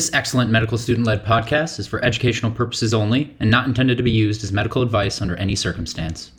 This 0.00 0.10
excellent 0.14 0.50
medical 0.50 0.78
student 0.78 1.06
led 1.06 1.26
podcast 1.26 1.78
is 1.78 1.86
for 1.86 2.02
educational 2.02 2.50
purposes 2.50 2.94
only 2.94 3.36
and 3.38 3.50
not 3.50 3.66
intended 3.66 3.98
to 3.98 4.02
be 4.02 4.10
used 4.10 4.42
as 4.42 4.50
medical 4.50 4.80
advice 4.80 5.20
under 5.20 5.36
any 5.36 5.54
circumstance. 5.54 6.32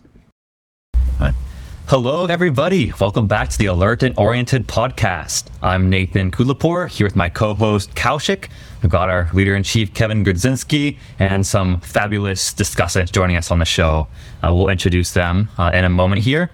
Hello, 1.86 2.26
everybody. 2.26 2.92
Welcome 3.00 3.28
back 3.28 3.50
to 3.50 3.58
the 3.60 3.68
Alert 3.68 4.02
and 4.02 4.18
Oriented 4.18 4.66
podcast. 4.66 5.50
I'm 5.62 5.92
Nathan 5.92 6.32
Kudlapur 6.32 6.90
here 6.90 7.06
with 7.06 7.16
my 7.16 7.30
co 7.30 7.54
host 7.54 7.94
Koushik. 7.94 8.50
We've 8.82 8.90
got 8.90 9.10
our 9.10 9.30
leader 9.32 9.56
in 9.56 9.62
chief, 9.62 9.94
Kevin 9.94 10.26
Grudzinski, 10.26 10.98
and 11.20 11.46
some 11.46 11.82
fabulous 11.82 12.56
discussants 12.56 13.12
joining 13.12 13.36
us 13.36 13.52
on 13.52 13.60
the 13.60 13.66
show. 13.66 14.08
Uh, 14.44 14.56
we'll 14.56 14.70
introduce 14.70 15.12
them 15.12 15.50
uh, 15.60 15.70
in 15.72 15.86
a 15.86 15.90
moment 15.90 16.24
here. 16.24 16.50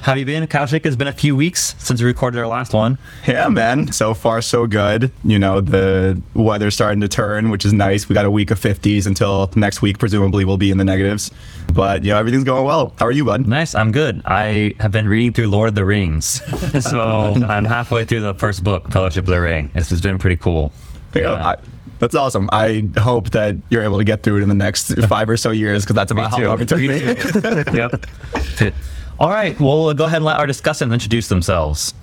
How 0.00 0.12
have 0.12 0.18
you 0.18 0.24
been, 0.24 0.44
Koushik? 0.48 0.84
It's 0.84 0.96
been 0.96 1.06
a 1.06 1.12
few 1.12 1.36
weeks 1.36 1.76
since 1.78 2.00
we 2.00 2.06
recorded 2.06 2.38
our 2.38 2.46
last 2.48 2.72
one. 2.72 2.98
Yeah, 3.26 3.48
man. 3.48 3.92
So 3.92 4.14
far, 4.14 4.42
so 4.42 4.66
good. 4.66 5.12
You 5.22 5.38
know, 5.38 5.60
the 5.60 6.20
weather's 6.34 6.74
starting 6.74 7.00
to 7.02 7.08
turn, 7.08 7.50
which 7.50 7.64
is 7.64 7.72
nice. 7.72 8.08
We 8.08 8.14
got 8.14 8.24
a 8.24 8.30
week 8.30 8.50
of 8.50 8.58
50s 8.58 9.06
until 9.06 9.48
next 9.54 9.80
week, 9.80 9.98
presumably, 9.98 10.44
we'll 10.44 10.56
be 10.56 10.72
in 10.72 10.78
the 10.78 10.84
negatives. 10.84 11.30
But, 11.72 12.02
you 12.02 12.10
know, 12.10 12.18
everything's 12.18 12.42
going 12.42 12.64
well. 12.64 12.94
How 12.98 13.06
are 13.06 13.12
you, 13.12 13.24
bud? 13.24 13.46
Nice. 13.46 13.76
I'm 13.76 13.92
good. 13.92 14.22
I 14.24 14.74
have 14.80 14.90
been 14.90 15.08
reading 15.08 15.32
through 15.32 15.48
Lord 15.48 15.68
of 15.68 15.76
the 15.76 15.84
Rings. 15.84 16.42
so 16.84 17.34
I'm 17.46 17.64
halfway 17.64 18.04
through 18.04 18.22
the 18.22 18.34
first 18.34 18.64
book, 18.64 18.90
Fellowship 18.90 19.24
of 19.24 19.30
the 19.30 19.40
Ring. 19.40 19.70
It's 19.74 20.00
been 20.00 20.18
pretty 20.18 20.36
cool. 20.36 20.72
Yeah. 21.14 21.34
I, 21.34 21.56
that's 22.02 22.16
awesome. 22.16 22.48
I 22.50 22.88
hope 22.98 23.30
that 23.30 23.54
you're 23.68 23.84
able 23.84 23.98
to 23.98 24.04
get 24.04 24.24
through 24.24 24.38
it 24.38 24.42
in 24.42 24.48
the 24.48 24.56
next 24.56 24.92
five 25.06 25.30
or 25.30 25.36
so 25.36 25.52
years 25.52 25.84
because 25.84 25.94
that's 25.94 26.10
about 26.10 26.32
how 26.32 26.42
long 26.42 26.60
it 26.60 26.68
took 26.68 26.80
me. 26.80 26.86
yep. 27.78 28.74
All 29.22 29.30
right. 29.30 29.58
Well, 29.60 29.84
we'll 29.84 29.94
go 29.94 30.06
ahead 30.06 30.16
and 30.16 30.24
let 30.24 30.40
our 30.40 30.48
discussants 30.48 30.92
introduce 30.92 31.28
themselves. 31.28 31.94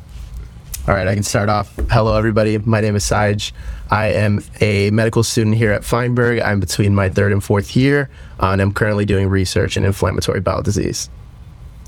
All 0.87 0.95
right, 0.95 1.05
I 1.05 1.15
can 1.15 1.23
start 1.23 1.49
off. 1.49 1.75
Hello, 1.91 2.15
everybody. 2.15 2.57
My 2.59 2.79
name 2.79 2.95
is 2.95 3.03
Saj. 3.03 3.53
I 3.91 4.13
am 4.13 4.41
a 4.61 4.89
medical 4.91 5.23
student 5.23 5.57
here 5.57 5.73
at 5.73 5.81
Feinberg. 5.81 6.41
I'm 6.41 6.61
between 6.61 6.95
my 6.95 7.09
third 7.09 7.33
and 7.33 7.43
fourth 7.43 7.75
year, 7.75 8.09
uh, 8.41 8.51
and 8.51 8.61
I'm 8.61 8.73
currently 8.73 9.03
doing 9.03 9.27
research 9.27 9.75
in 9.75 9.83
inflammatory 9.83 10.39
bowel 10.39 10.61
disease. 10.61 11.09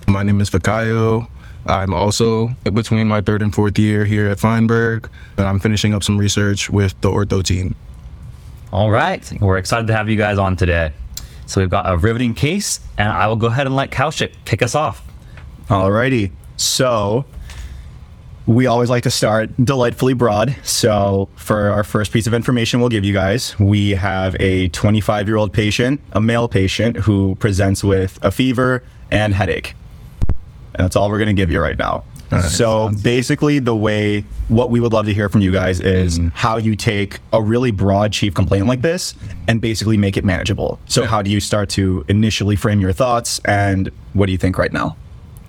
My 0.05 0.21
name 0.21 0.41
is 0.41 0.49
Fikayo. 0.49 1.29
I'm 1.66 1.93
also 1.93 2.49
between 2.63 3.07
my 3.07 3.21
third 3.21 3.41
and 3.41 3.55
fourth 3.55 3.79
year 3.79 4.03
here 4.03 4.27
at 4.27 4.38
Feinberg, 4.38 5.09
and 5.38 5.47
I'm 5.47 5.61
finishing 5.61 5.93
up 5.93 6.03
some 6.03 6.17
research 6.17 6.69
with 6.69 6.99
the 6.99 7.09
ortho 7.09 7.41
team. 7.41 7.75
All 8.73 8.91
right. 8.91 9.31
We're 9.39 9.59
excited 9.59 9.88
to 9.88 9.95
have 9.95 10.09
you 10.09 10.17
guys 10.17 10.38
on 10.38 10.57
today. 10.57 10.91
So 11.45 11.61
we've 11.61 11.69
got 11.69 11.89
a 11.89 11.95
riveting 11.95 12.33
case, 12.33 12.81
and 12.97 13.07
I 13.07 13.27
will 13.27 13.38
go 13.38 13.47
ahead 13.47 13.66
and 13.66 13.77
let 13.77 13.91
Koushik 13.91 14.33
kick 14.43 14.61
us 14.61 14.75
off. 14.75 15.01
Alrighty. 15.72 16.31
So 16.58 17.23
we 18.45 18.66
always 18.66 18.89
like 18.89 19.03
to 19.03 19.09
start 19.09 19.52
delightfully 19.64 20.13
broad. 20.13 20.53
So 20.63 21.30
for 21.38 21.69
our 21.69 21.86
first 21.86 22.11
piece 22.11 22.28
of 22.28 22.33
information 22.33 22.81
we'll 22.81 22.89
give 22.89 23.05
you 23.05 23.13
guys, 23.13 23.58
we 23.58 23.91
have 23.91 24.36
a 24.41 24.67
25 24.67 25.30
year 25.30 25.38
old 25.38 25.53
patient, 25.53 26.02
a 26.11 26.19
male 26.19 26.50
patient 26.50 26.97
who 26.97 27.36
presents 27.36 27.86
with 27.86 28.19
a 28.22 28.31
fever 28.31 28.83
and 29.11 29.33
headache. 29.33 29.73
And 30.75 30.83
that's 30.83 30.97
all 30.97 31.09
we're 31.09 31.19
going 31.19 31.33
to 31.33 31.41
give 31.41 31.50
you 31.50 31.61
right 31.61 31.78
now. 31.78 32.03
Right. 32.30 32.44
So 32.44 32.91
basically, 33.02 33.59
the 33.59 33.75
way 33.75 34.25
what 34.50 34.72
we 34.72 34.81
would 34.81 34.91
love 34.91 35.06
to 35.06 35.13
hear 35.13 35.30
from 35.30 35.39
you 35.39 35.53
guys 35.53 35.80
is 35.80 36.19
mm-hmm. 36.19 36.30
how 36.33 36.58
you 36.58 36.75
take 36.75 37.19
a 37.31 37.41
really 37.41 37.72
broad 37.72 38.11
chief 38.11 38.33
complaint 38.33 38.67
like 38.67 38.81
this 38.81 39.16
and 39.47 39.62
basically 39.62 39.97
make 39.97 40.18
it 40.18 40.24
manageable. 40.25 40.79
So, 40.88 41.06
how 41.06 41.22
do 41.22 41.29
you 41.29 41.41
start 41.41 41.69
to 41.72 42.06
initially 42.07 42.56
frame 42.56 42.79
your 42.79 42.94
thoughts, 42.94 43.40
and 43.44 43.91
what 44.13 44.28
do 44.28 44.31
you 44.31 44.38
think 44.38 44.57
right 44.57 44.72
now? 44.72 44.95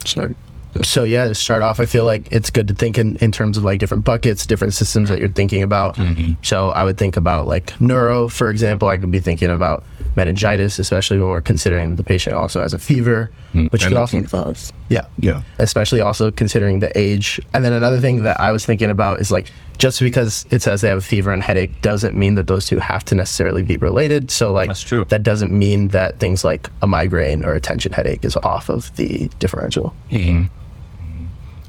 So, 0.07 0.35
so 0.83 1.05
yeah, 1.05 1.29
to 1.29 1.35
start 1.35 1.63
off, 1.63 1.81
I 1.81 1.87
feel 1.87 2.05
like 2.05 2.29
it's 2.31 2.51
good 2.51 2.69
to 2.69 2.75
think 2.75 2.99
in, 2.99 3.17
in 3.17 3.33
terms 3.33 3.57
of 3.57 3.65
like 3.65 3.79
different 3.79 4.05
buckets, 4.05 4.47
different 4.47 4.75
systems 4.75 5.09
that 5.09 5.19
you're 5.19 5.29
thinking 5.29 5.63
about. 5.63 5.97
Mm-hmm. 5.97 6.35
So 6.43 6.71
I 6.71 6.85
would 6.85 6.99
think 6.99 7.17
about 7.17 7.47
like 7.47 7.79
neuro, 7.81 8.29
for 8.29 8.51
example. 8.51 8.89
I 8.89 8.97
could 8.97 9.11
be 9.11 9.21
thinking 9.21 9.51
about 9.51 9.85
meningitis, 10.17 10.79
especially 10.79 11.19
when 11.19 11.29
we're 11.29 11.41
considering 11.41 11.97
the 11.97 12.05
patient 12.05 12.37
also 12.37 12.61
has 12.61 12.75
a 12.75 12.79
fever, 12.79 13.31
mm. 13.53 13.71
which 13.73 13.85
could 13.85 13.97
also 13.97 14.17
involve. 14.19 14.73
Yeah, 14.89 15.07
yeah. 15.19 15.43
Especially 15.59 16.01
also 16.01 16.31
considering 16.31 16.81
the 16.81 16.97
age. 16.99 17.41
And 17.55 17.65
then 17.65 17.73
another 17.73 18.01
thing 18.01 18.23
that 18.25 18.41
I 18.41 18.53
was 18.53 18.67
thinking 18.67 18.91
about 18.91 19.21
is 19.21 19.31
like 19.31 19.51
just 19.79 20.01
because 20.01 20.47
it 20.51 20.63
says 20.63 20.81
they 20.81 20.89
have 20.89 20.99
a 20.99 21.01
fever 21.01 21.33
and 21.33 21.43
headache 21.43 21.81
doesn't 21.83 22.17
mean 22.17 22.35
that 22.37 22.47
those 22.47 22.67
two 22.67 22.79
have 22.79 23.05
to 23.07 23.15
necessarily 23.15 23.63
be 23.63 23.77
related. 23.79 24.31
So 24.31 24.53
like 24.53 24.69
that's 24.69 24.83
true. 24.83 25.05
That 25.07 25.23
doesn't 25.23 25.53
mean 25.53 25.89
that 25.89 26.19
things 26.19 26.45
like 26.45 26.69
a 26.83 26.87
migraine 26.87 27.45
or 27.45 27.55
a 27.55 27.61
tension 27.61 27.93
headache 27.93 28.25
is 28.25 28.37
off 28.37 28.69
of 28.69 28.95
the 28.97 29.29
differential. 29.39 29.95
Mm-hmm. 30.11 30.45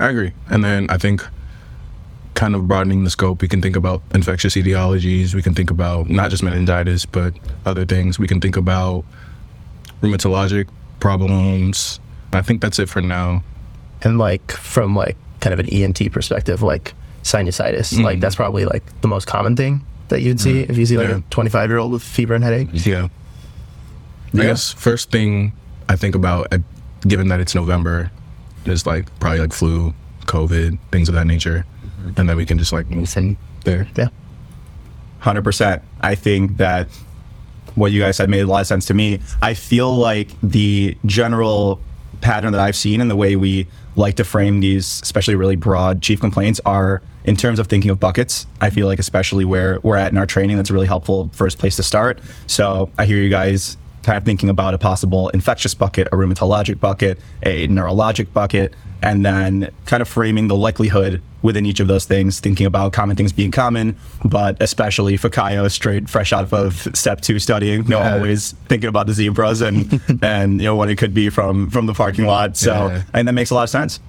I 0.02 0.10
agree. 0.10 0.34
And 0.50 0.64
then 0.64 0.90
I 0.90 0.98
think 0.98 1.26
kind 2.34 2.56
of 2.56 2.68
broadening 2.68 3.04
the 3.04 3.10
scope, 3.10 3.42
we 3.42 3.48
can 3.48 3.62
think 3.62 3.76
about 3.76 4.02
infectious 4.14 4.56
etiologies. 4.56 5.34
We 5.34 5.42
can 5.42 5.54
think 5.54 5.72
about 5.72 6.10
not 6.10 6.32
just 6.32 6.44
meningitis, 6.44 7.06
but 7.06 7.34
other 7.66 7.86
things. 7.86 8.18
We 8.18 8.28
can 8.28 8.42
think 8.42 8.58
about 8.58 9.06
rheumatologic 10.02 10.68
problems. 11.00 12.00
I 12.32 12.42
think 12.42 12.62
that's 12.62 12.80
it 12.80 12.90
for 12.90 13.02
now. 13.02 13.44
And 14.02 14.18
like 14.18 14.52
from 14.52 14.96
like 14.96 15.16
kind 15.40 15.54
of 15.54 15.60
an 15.60 15.70
ENT 15.70 16.12
perspective, 16.12 16.62
like 16.62 16.94
sinusitis, 17.24 17.94
mm-hmm. 17.94 18.04
like 18.04 18.20
that's 18.20 18.36
probably 18.36 18.66
like 18.66 18.84
the 19.02 19.08
most 19.08 19.26
common 19.26 19.56
thing 19.56 19.86
that 20.10 20.22
you'd 20.22 20.40
see 20.40 20.64
mm-hmm. 20.64 20.72
if 20.72 20.78
you 20.78 20.86
see 20.86 20.98
like 20.98 21.10
yeah. 21.10 21.18
a 21.18 21.22
25 21.30 21.70
year 21.70 21.78
old 21.78 21.92
with 21.92 22.04
fever 22.04 22.34
and 22.34 22.44
headache. 22.44 22.70
Yeah. 22.72 23.08
I 24.34 24.38
guess 24.38 24.74
first 24.74 25.12
thing 25.12 25.54
I 25.88 25.96
think 25.96 26.16
about, 26.16 26.52
uh, 26.52 26.58
given 27.08 27.28
that 27.28 27.40
it's 27.40 27.54
November, 27.54 28.12
is 28.66 28.88
like 28.88 29.08
probably 29.20 29.40
like 29.40 29.54
flu, 29.54 29.94
COVID, 30.26 30.80
things 30.92 31.08
of 31.08 31.14
that 31.16 31.28
nature 31.28 31.66
and 32.16 32.30
then 32.30 32.36
we 32.36 32.46
can 32.46 32.58
just 32.58 32.74
like 32.74 32.90
move 32.90 33.14
there. 33.64 33.88
Yeah. 33.96 34.10
100%. 35.22 35.82
I 36.02 36.16
think 36.16 36.58
that 36.58 36.88
what 37.76 37.92
you 37.92 38.02
guys 38.02 38.18
said 38.18 38.30
made 38.30 38.42
a 38.42 38.48
lot 38.48 38.62
of 38.62 38.68
sense 38.68 38.86
to 38.88 38.94
me. 38.94 39.20
I 39.42 39.54
feel 39.54 39.96
like 39.96 40.30
the 40.42 40.98
general 41.06 41.80
pattern 42.22 42.52
that 42.52 42.62
I've 42.62 42.76
seen 42.76 43.02
and 43.02 43.10
the 43.10 43.16
way 43.16 43.36
we 43.36 43.68
like 43.96 44.16
to 44.16 44.24
frame 44.24 44.60
these, 44.60 45.02
especially 45.02 45.36
really 45.36 45.56
broad 45.56 46.02
chief 46.02 46.20
complaints, 46.20 46.60
are 46.66 47.02
in 47.24 47.36
terms 47.36 47.60
of 47.60 47.68
thinking 47.68 47.90
of 47.90 48.00
buckets. 48.00 48.48
I 48.60 48.70
feel 48.70 48.88
like, 48.88 49.00
especially 49.00 49.46
where 49.46 49.80
we're 49.82 49.98
at 49.98 50.12
in 50.12 50.18
our 50.18 50.26
training, 50.26 50.58
that's 50.58 50.70
a 50.70 50.74
really 50.74 50.88
helpful 50.88 51.30
first 51.34 51.58
place 51.58 51.76
to 51.78 51.84
start. 51.84 52.20
So 52.48 52.90
I 52.98 53.06
hear 53.06 53.18
you 53.18 53.30
guys 53.30 53.78
kind 54.04 54.18
of 54.18 54.26
thinking 54.26 54.50
about 54.50 54.74
a 54.74 54.78
possible 54.78 55.30
infectious 55.30 55.74
bucket, 55.74 56.08
a 56.08 56.12
rheumatologic 56.12 56.80
bucket, 56.80 57.20
a 57.44 57.68
neurologic 57.70 58.34
bucket, 58.34 58.74
and 59.04 59.26
then 59.26 59.70
kind 59.86 60.02
of 60.02 60.08
framing 60.08 60.48
the 60.48 60.56
likelihood 60.56 61.22
within 61.42 61.66
each 61.66 61.82
of 61.82 61.88
those 61.88 62.06
things, 62.06 62.40
thinking 62.40 62.66
about 62.66 62.94
common 62.94 63.18
things 63.18 63.34
being 63.34 63.52
common, 63.52 63.98
but 64.24 64.56
especially 64.62 65.18
for 65.18 65.30
Kaio, 65.30 65.70
straight 65.70 66.10
fresh 66.10 66.32
out 66.32 66.52
of 66.54 66.88
step 66.96 67.20
two 67.20 67.38
studying, 67.38 67.84
you 67.84 67.90
know, 67.90 68.00
yeah. 68.00 68.16
always 68.16 68.54
thinking 68.70 68.88
about 68.88 69.08
the 69.08 69.14
zebras 69.14 69.62
and 69.62 70.02
and 70.24 70.62
you 70.62 70.66
know 70.66 70.76
what 70.76 70.90
it 70.90 70.96
could 70.96 71.14
be 71.14 71.30
from 71.30 71.70
from 71.70 71.86
the 71.86 71.94
parking 71.94 72.26
lot. 72.26 72.56
So 72.56 72.72
yeah. 72.72 73.04
I 73.14 73.18
think 73.18 73.26
that 73.26 73.34
makes 73.34 73.52
a 73.52 73.56
lot 73.56 73.64
of 73.64 73.70
sense. 73.70 74.00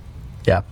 Yeah. 0.47 0.63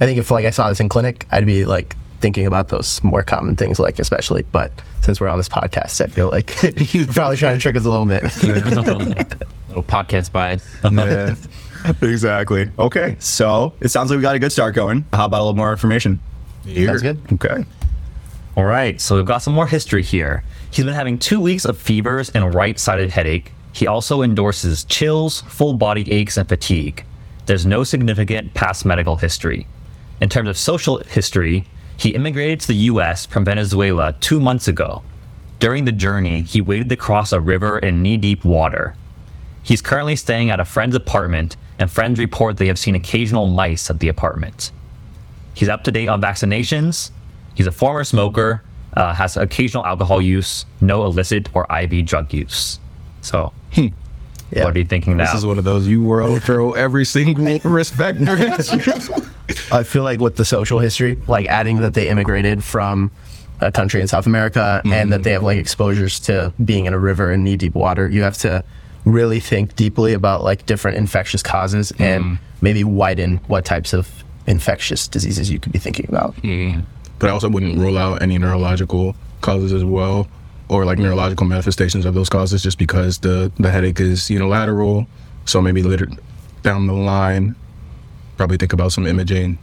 I 0.00 0.06
think 0.06 0.18
if 0.18 0.30
like 0.30 0.44
I 0.44 0.50
saw 0.50 0.68
this 0.68 0.78
in 0.78 0.90
clinic, 0.90 1.26
I'd 1.30 1.46
be 1.46 1.64
like 1.64 1.96
thinking 2.20 2.46
about 2.46 2.68
those 2.68 3.02
more 3.02 3.22
common 3.22 3.56
things, 3.56 3.78
like 3.78 3.98
especially. 3.98 4.44
But 4.52 4.70
since 5.00 5.18
we're 5.18 5.28
on 5.28 5.38
this 5.38 5.48
podcast, 5.48 5.98
I 6.04 6.08
feel 6.08 6.28
like 6.28 6.50
he's 6.78 7.06
probably 7.06 7.38
trying 7.38 7.56
to 7.56 7.60
trick 7.60 7.76
us 7.76 7.86
a 7.86 7.90
little 7.90 8.04
bit. 8.04 8.22
little 9.68 9.82
podcast 9.82 10.30
bias. 10.30 10.66
Yeah. 10.84 11.34
exactly. 12.02 12.70
Okay, 12.78 13.16
so 13.18 13.72
it 13.80 13.88
sounds 13.88 14.10
like 14.10 14.16
we 14.16 14.22
got 14.22 14.34
a 14.34 14.38
good 14.38 14.52
start 14.52 14.74
going. 14.74 15.04
How 15.12 15.26
about 15.26 15.38
a 15.38 15.44
little 15.44 15.56
more 15.56 15.72
information? 15.72 16.20
Here. 16.64 16.88
Sounds 16.88 17.02
good. 17.02 17.20
Okay. 17.32 17.64
All 18.56 18.64
right, 18.64 19.00
so 19.00 19.16
we've 19.16 19.24
got 19.24 19.38
some 19.38 19.54
more 19.54 19.66
history 19.66 20.02
here. 20.02 20.44
He's 20.70 20.84
been 20.84 20.94
having 20.94 21.18
two 21.18 21.40
weeks 21.40 21.64
of 21.64 21.78
fevers 21.78 22.30
and 22.30 22.54
right-sided 22.54 23.10
headache. 23.10 23.52
He 23.72 23.86
also 23.86 24.22
endorses 24.22 24.84
chills, 24.84 25.40
full 25.42 25.72
body 25.74 26.10
aches, 26.12 26.36
and 26.36 26.48
fatigue. 26.48 27.04
There's 27.46 27.66
no 27.66 27.82
significant 27.82 28.54
past 28.54 28.84
medical 28.84 29.16
history. 29.16 29.66
In 30.20 30.28
terms 30.28 30.48
of 30.48 30.58
social 30.58 30.98
history, 30.98 31.64
he 31.96 32.10
immigrated 32.10 32.60
to 32.60 32.68
the 32.68 32.74
US 32.74 33.26
from 33.26 33.44
Venezuela 33.44 34.14
two 34.20 34.38
months 34.38 34.68
ago. 34.68 35.02
During 35.58 35.84
the 35.84 35.92
journey, 35.92 36.42
he 36.42 36.60
waded 36.60 36.92
across 36.92 37.32
a 37.32 37.40
river 37.40 37.78
in 37.78 38.02
knee 38.02 38.16
deep 38.16 38.44
water. 38.44 38.94
He's 39.62 39.80
currently 39.80 40.16
staying 40.16 40.50
at 40.50 40.60
a 40.60 40.64
friend's 40.64 40.96
apartment, 40.96 41.56
and 41.82 41.90
friends 41.90 42.20
report 42.20 42.58
they 42.58 42.68
have 42.68 42.78
seen 42.78 42.94
occasional 42.94 43.48
mice 43.48 43.90
at 43.90 43.98
the 43.98 44.06
apartment. 44.06 44.70
He's 45.54 45.68
up 45.68 45.82
to 45.84 45.90
date 45.90 46.06
on 46.06 46.22
vaccinations. 46.22 47.10
He's 47.56 47.66
a 47.66 47.72
former 47.72 48.04
smoker, 48.04 48.62
uh, 48.96 49.12
has 49.12 49.36
occasional 49.36 49.84
alcohol 49.84 50.22
use, 50.22 50.64
no 50.80 51.04
illicit 51.04 51.48
or 51.54 51.66
IV 51.70 52.06
drug 52.06 52.32
use. 52.32 52.78
So, 53.20 53.52
hmm. 53.72 53.88
yeah. 54.52 54.62
what 54.64 54.76
are 54.76 54.78
you 54.78 54.84
thinking 54.84 55.16
now? 55.16 55.24
This 55.24 55.34
is 55.34 55.44
one 55.44 55.58
of 55.58 55.64
those 55.64 55.88
you 55.88 56.04
were 56.04 56.38
throw 56.38 56.72
every 56.72 57.04
single 57.04 57.58
risk 57.64 57.94
factor. 57.94 58.36
I 59.72 59.82
feel 59.82 60.04
like 60.04 60.20
with 60.20 60.36
the 60.36 60.44
social 60.44 60.78
history, 60.78 61.20
like 61.26 61.46
adding 61.46 61.80
that 61.80 61.94
they 61.94 62.08
immigrated 62.08 62.62
from 62.62 63.10
a 63.60 63.72
country 63.72 64.00
in 64.00 64.06
South 64.06 64.26
America 64.26 64.80
mm-hmm. 64.84 64.92
and 64.92 65.12
that 65.12 65.24
they 65.24 65.32
have 65.32 65.42
like 65.42 65.58
exposures 65.58 66.20
to 66.20 66.52
being 66.64 66.86
in 66.86 66.94
a 66.94 66.98
river 66.98 67.32
and 67.32 67.42
knee 67.42 67.56
deep 67.56 67.74
water, 67.74 68.08
you 68.08 68.22
have 68.22 68.38
to 68.38 68.62
really 69.04 69.40
think 69.40 69.74
deeply 69.76 70.12
about 70.12 70.44
like 70.44 70.66
different 70.66 70.96
infectious 70.96 71.42
causes 71.42 71.92
mm-hmm. 71.92 72.02
and 72.02 72.38
maybe 72.60 72.84
widen 72.84 73.38
what 73.48 73.64
types 73.64 73.92
of 73.92 74.24
infectious 74.46 75.08
diseases 75.08 75.50
you 75.50 75.58
could 75.58 75.72
be 75.72 75.78
thinking 75.78 76.06
about. 76.08 76.34
Mm-hmm. 76.36 76.80
But 77.18 77.30
I 77.30 77.32
also 77.32 77.48
wouldn't 77.48 77.78
rule 77.78 77.98
out 77.98 78.22
any 78.22 78.38
neurological 78.38 79.14
causes 79.40 79.72
as 79.72 79.84
well, 79.84 80.28
or 80.68 80.84
like 80.84 80.98
neurological 80.98 81.46
manifestations 81.46 82.04
of 82.04 82.14
those 82.14 82.28
causes, 82.28 82.62
just 82.62 82.78
because 82.78 83.18
the 83.18 83.52
the 83.58 83.70
headache 83.70 84.00
is 84.00 84.28
unilateral. 84.30 85.06
So 85.44 85.60
maybe 85.60 85.82
later 85.82 86.08
down 86.62 86.86
the 86.86 86.92
line, 86.92 87.54
probably 88.36 88.56
think 88.56 88.72
about 88.72 88.92
some 88.92 89.06
imaging. 89.06 89.58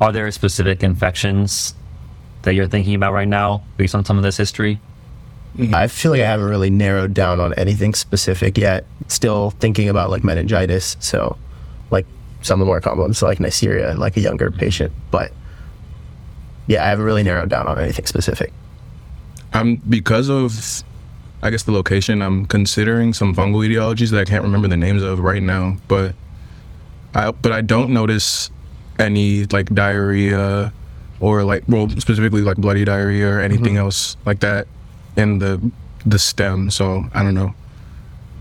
Are 0.00 0.12
there 0.12 0.30
specific 0.30 0.82
infections 0.82 1.74
that 2.42 2.54
you're 2.54 2.68
thinking 2.68 2.94
about 2.94 3.12
right 3.12 3.28
now 3.28 3.62
based 3.76 3.94
on 3.94 4.04
some 4.04 4.16
of 4.16 4.22
this 4.22 4.36
history? 4.36 4.80
Mm-hmm. 5.58 5.74
I 5.74 5.88
feel 5.88 6.12
like 6.12 6.20
I 6.20 6.26
haven't 6.26 6.48
really 6.48 6.70
narrowed 6.70 7.14
down 7.14 7.40
on 7.40 7.52
anything 7.54 7.92
specific 7.92 8.56
yet. 8.56 8.86
Still 9.08 9.50
thinking 9.50 9.88
about 9.88 10.08
like 10.08 10.22
meningitis. 10.22 10.96
So, 11.00 11.36
like 11.90 12.06
some 12.42 12.60
of 12.60 12.66
the 12.66 12.66
more 12.66 12.80
common 12.80 13.00
ones, 13.00 13.22
like 13.22 13.38
Neisseria, 13.38 13.98
like 13.98 14.16
a 14.16 14.20
younger 14.20 14.52
patient. 14.52 14.92
But 15.10 15.32
yeah, 16.68 16.84
I 16.84 16.88
haven't 16.88 17.04
really 17.04 17.24
narrowed 17.24 17.48
down 17.48 17.66
on 17.66 17.76
anything 17.78 18.06
specific. 18.06 18.52
I'm 19.52 19.76
because 19.76 20.28
of, 20.28 20.84
I 21.42 21.50
guess 21.50 21.64
the 21.64 21.72
location. 21.72 22.22
I'm 22.22 22.46
considering 22.46 23.12
some 23.12 23.34
fungal 23.34 23.66
etiologies 23.68 24.12
that 24.12 24.20
I 24.20 24.24
can't 24.24 24.44
remember 24.44 24.68
the 24.68 24.76
names 24.76 25.02
of 25.02 25.18
right 25.18 25.42
now, 25.42 25.76
but 25.88 26.14
I 27.16 27.32
but 27.32 27.50
I 27.50 27.62
don't 27.62 27.90
notice 27.90 28.50
any 29.00 29.44
like 29.46 29.74
diarrhea 29.74 30.72
or 31.18 31.42
like 31.42 31.64
well 31.66 31.88
specifically 31.88 32.42
like 32.42 32.58
bloody 32.58 32.84
diarrhea 32.84 33.28
or 33.28 33.40
anything 33.40 33.74
mm-hmm. 33.74 33.78
else 33.78 34.16
like 34.24 34.40
that 34.40 34.68
in 35.18 35.38
the 35.38 35.60
the 36.06 36.18
stem. 36.18 36.70
So 36.70 37.04
I 37.12 37.22
don't 37.22 37.34
know. 37.34 37.54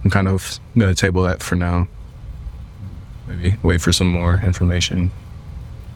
I'm 0.04 0.10
kind 0.10 0.28
of 0.28 0.60
gonna 0.78 0.96
table 0.96 1.24
that 1.24 1.44
for 1.44 1.56
now. 1.56 1.88
Maybe 3.28 3.58
wait 3.64 3.82
for 3.82 3.92
some 3.92 4.08
more 4.08 4.42
information. 4.46 5.12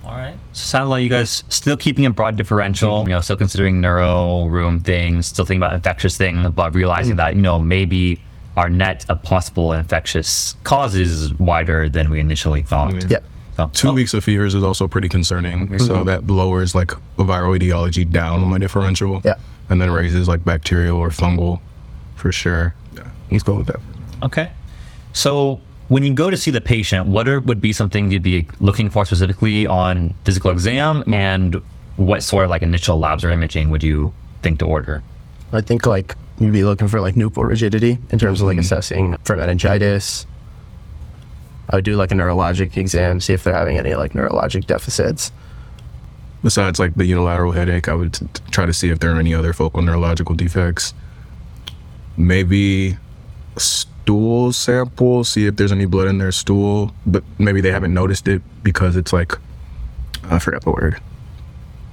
All 0.03 0.17
right. 0.17 0.35
So 0.51 0.63
sounds 0.65 0.89
like 0.89 1.03
you 1.03 1.09
guys 1.09 1.45
still 1.47 1.77
keeping 1.77 2.05
a 2.05 2.09
broad 2.09 2.35
differential, 2.35 2.99
mm-hmm. 2.99 3.09
you 3.09 3.15
know, 3.15 3.21
still 3.21 3.37
considering 3.37 3.79
neuro 3.79 4.45
rheum 4.47 4.81
things, 4.81 5.27
still 5.27 5.45
thinking 5.45 5.61
about 5.61 5.73
infectious 5.73 6.17
things, 6.17 6.49
but 6.49 6.75
realizing 6.75 7.11
mm-hmm. 7.11 7.17
that, 7.17 7.35
you 7.35 7.41
know, 7.41 7.59
maybe 7.59 8.19
our 8.57 8.69
net 8.69 9.05
of 9.07 9.23
possible 9.23 9.71
infectious 9.71 10.57
causes 10.63 11.11
is 11.21 11.33
wider 11.35 11.87
than 11.87 12.09
we 12.09 12.19
initially 12.19 12.63
thought. 12.63 12.91
Mm-hmm. 12.91 13.11
Yeah. 13.11 13.19
So, 13.55 13.69
Two 13.73 13.89
oh, 13.89 13.93
weeks 13.93 14.13
of 14.13 14.23
fevers 14.23 14.55
is 14.55 14.63
also 14.63 14.87
pretty 14.87 15.07
concerning. 15.07 15.77
So 15.79 16.03
that 16.05 16.27
lowers 16.27 16.73
like 16.73 16.91
a 16.91 17.23
viral 17.23 17.55
etiology 17.55 18.05
down 18.05 18.41
on 18.41 18.49
my 18.49 18.57
differential. 18.57 19.21
Yeah. 19.23 19.35
And 19.71 19.81
then 19.81 19.89
raises 19.89 20.27
like 20.27 20.45
bacterial 20.45 20.97
or 20.97 21.09
fungal 21.09 21.61
for 22.15 22.31
sure. 22.31 22.75
Yeah. 22.93 23.09
Let's 23.31 23.43
go 23.43 23.55
with 23.55 23.67
that. 23.67 23.79
Okay. 24.21 24.51
So 25.13 25.59
when 25.87 26.03
you 26.03 26.13
go 26.13 26.29
to 26.29 26.37
see 26.37 26.51
the 26.51 26.61
patient, 26.61 27.07
what 27.07 27.27
are, 27.27 27.39
would 27.39 27.59
be 27.59 27.73
something 27.73 28.11
you'd 28.11 28.21
be 28.21 28.47
looking 28.59 28.89
for 28.89 29.05
specifically 29.05 29.65
on 29.65 30.13
physical 30.23 30.51
exam 30.51 31.03
and 31.11 31.61
what 31.97 32.21
sort 32.23 32.43
of 32.43 32.49
like 32.49 32.61
initial 32.61 32.99
labs 32.99 33.23
or 33.23 33.31
imaging 33.31 33.69
would 33.69 33.83
you 33.83 34.13
think 34.41 34.59
to 34.59 34.65
order? 34.65 35.03
I 35.51 35.61
think 35.61 35.85
like 35.85 36.15
you'd 36.39 36.53
be 36.53 36.63
looking 36.63 36.87
for 36.87 37.01
like 37.01 37.15
nuchal 37.15 37.47
rigidity 37.47 37.97
in 38.09 38.19
terms 38.19 38.41
of 38.41 38.47
like 38.47 38.55
mm-hmm. 38.55 38.61
assessing 38.61 39.17
for 39.23 39.35
meningitis. 39.35 40.25
I 41.69 41.77
would 41.77 41.85
do 41.85 41.95
like 41.95 42.11
a 42.11 42.15
neurologic 42.15 42.75
exam, 42.77 43.21
see 43.21 43.33
if 43.33 43.43
they're 43.43 43.53
having 43.53 43.77
any 43.77 43.95
like 43.95 44.13
neurologic 44.13 44.67
deficits. 44.67 45.31
Besides 46.43 46.79
like 46.79 46.95
the 46.95 47.05
unilateral 47.05 47.51
headache, 47.51 47.87
I 47.87 47.93
would 47.93 48.13
t- 48.13 48.25
t- 48.33 48.41
try 48.51 48.65
to 48.65 48.73
see 48.73 48.89
if 48.89 48.99
there 48.99 49.11
are 49.15 49.19
any 49.19 49.33
other 49.33 49.53
focal 49.53 49.81
neurological 49.81 50.33
defects. 50.35 50.93
Maybe 52.17 52.97
stool 53.57 54.51
sample, 54.51 55.23
see 55.23 55.45
if 55.45 55.55
there's 55.55 55.71
any 55.71 55.85
blood 55.85 56.07
in 56.07 56.17
their 56.17 56.31
stool, 56.31 56.93
but 57.05 57.23
maybe 57.37 57.61
they 57.61 57.71
haven't 57.71 57.93
noticed 57.93 58.27
it 58.27 58.41
because 58.63 58.95
it's 58.95 59.13
like 59.13 59.33
I 60.29 60.39
forgot 60.39 60.63
the 60.63 60.71
word. 60.71 60.99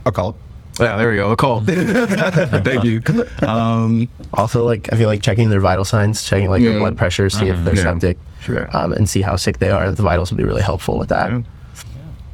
occult. 0.06 0.36
Yeah, 0.80 0.96
there 0.96 1.10
we 1.10 1.16
go. 1.16 1.30
Occult. 1.32 1.64
Thank 1.66 2.84
you. 2.84 3.02
Um, 3.46 4.08
Also, 4.32 4.64
like 4.64 4.92
I 4.92 4.96
feel 4.96 5.08
like 5.08 5.22
checking 5.22 5.50
their 5.50 5.60
vital 5.60 5.84
signs, 5.84 6.22
checking 6.24 6.48
like 6.48 6.62
their 6.62 6.78
blood 6.78 6.96
pressure, 6.96 7.28
see 7.28 7.48
if 7.48 7.62
they're 7.64 7.74
Yeah. 7.76 7.82
septic, 7.82 8.18
Sure. 8.40 8.68
um, 8.76 8.92
and 8.92 9.08
see 9.08 9.20
how 9.22 9.36
sick 9.36 9.58
they 9.58 9.70
are. 9.70 9.90
The 9.90 10.02
vitals 10.02 10.30
would 10.30 10.38
be 10.38 10.44
really 10.44 10.62
helpful 10.62 10.96
with 10.98 11.08
that. 11.08 11.30
Yeah. 11.30 11.42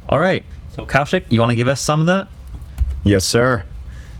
All 0.09 0.19
right. 0.19 0.45
So 0.75 0.85
Koushik, 0.85 1.23
you 1.29 1.39
want 1.39 1.51
to 1.51 1.55
give 1.55 1.69
us 1.69 1.79
some 1.79 2.01
of 2.01 2.05
that? 2.07 2.27
Yes, 3.05 3.23
sir. 3.23 3.63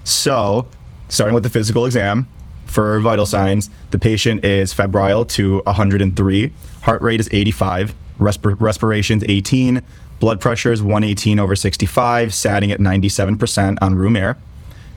So, 0.05 0.67
starting 1.09 1.33
with 1.33 1.43
the 1.43 1.49
physical 1.49 1.85
exam, 1.85 2.29
for 2.65 2.97
vital 3.01 3.25
signs, 3.25 3.69
the 3.91 3.99
patient 3.99 4.45
is 4.45 4.71
febrile 4.71 5.25
to 5.25 5.61
103, 5.65 6.53
heart 6.83 7.01
rate 7.01 7.19
is 7.19 7.27
85, 7.29 7.93
resp- 8.19 8.55
respiration's 8.61 9.25
18, 9.27 9.81
blood 10.21 10.39
pressure 10.39 10.71
is 10.71 10.81
118 10.81 11.39
over 11.39 11.57
65, 11.57 12.33
satting 12.33 12.71
at 12.71 12.79
97% 12.79 13.77
on 13.81 13.95
room 13.95 14.15
air. 14.15 14.37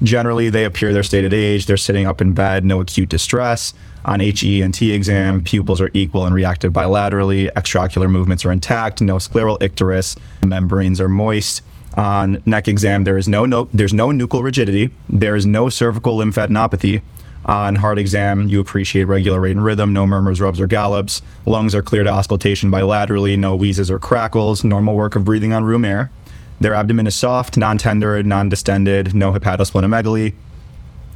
Generally, 0.03 0.51
they 0.51 0.65
appear 0.65 0.93
their 0.93 1.03
stated 1.03 1.35
age, 1.35 1.67
they're 1.67 1.77
sitting 1.77 2.07
up 2.07 2.21
in 2.21 2.33
bed, 2.33 2.65
no 2.65 2.81
acute 2.81 3.09
distress. 3.09 3.75
On 4.05 4.21
HE 4.21 4.63
and 4.63 4.73
T 4.73 4.93
exam, 4.93 5.43
pupils 5.43 5.81
are 5.81 5.91
equal 5.93 6.25
and 6.25 6.35
reactive 6.35 6.73
bilaterally, 6.73 7.53
extraocular 7.53 8.09
movements 8.09 8.45
are 8.45 8.53
intact, 8.53 9.01
no 9.01 9.17
scleral 9.17 9.59
icterus, 9.59 10.17
membranes 10.47 11.01
are 11.01 11.09
moist. 11.09 11.63
On 11.97 12.41
neck 12.47 12.69
exam, 12.69 13.05
there 13.05 13.19
is 13.19 13.27
no, 13.27 13.45
no 13.45 13.69
there's 13.75 13.93
no 13.93 14.09
nuchal 14.09 14.43
rigidity, 14.43 14.91
there 15.09 15.35
is 15.35 15.45
no 15.47 15.69
cervical 15.69 16.17
lymphadenopathy. 16.17 17.03
On 17.45 17.77
heart 17.77 17.99
exam, 17.99 18.47
you 18.49 18.61
appreciate 18.61 19.05
regular 19.05 19.41
rate 19.41 19.57
and 19.57 19.65
rhythm, 19.65 19.93
no 19.93 20.07
murmurs, 20.07 20.41
rubs, 20.41 20.61
or 20.61 20.67
gallops. 20.67 21.23
Lungs 21.47 21.75
are 21.75 21.83
clear 21.83 22.05
to 22.05 22.11
auscultation 22.11 22.71
bilaterally, 22.71 23.39
no 23.39 23.57
wheezes 23.57 23.91
or 23.91 23.99
crackles, 23.99 24.63
normal 24.63 24.95
work 24.95 25.17
of 25.17 25.25
breathing 25.25 25.53
on 25.53 25.65
room 25.65 25.85
air. 25.85 26.11
Their 26.61 26.75
abdomen 26.75 27.07
is 27.07 27.15
soft, 27.15 27.57
non-tender, 27.57 28.23
non-distended, 28.23 29.15
no 29.15 29.33
hepatosplenomegaly. 29.33 30.35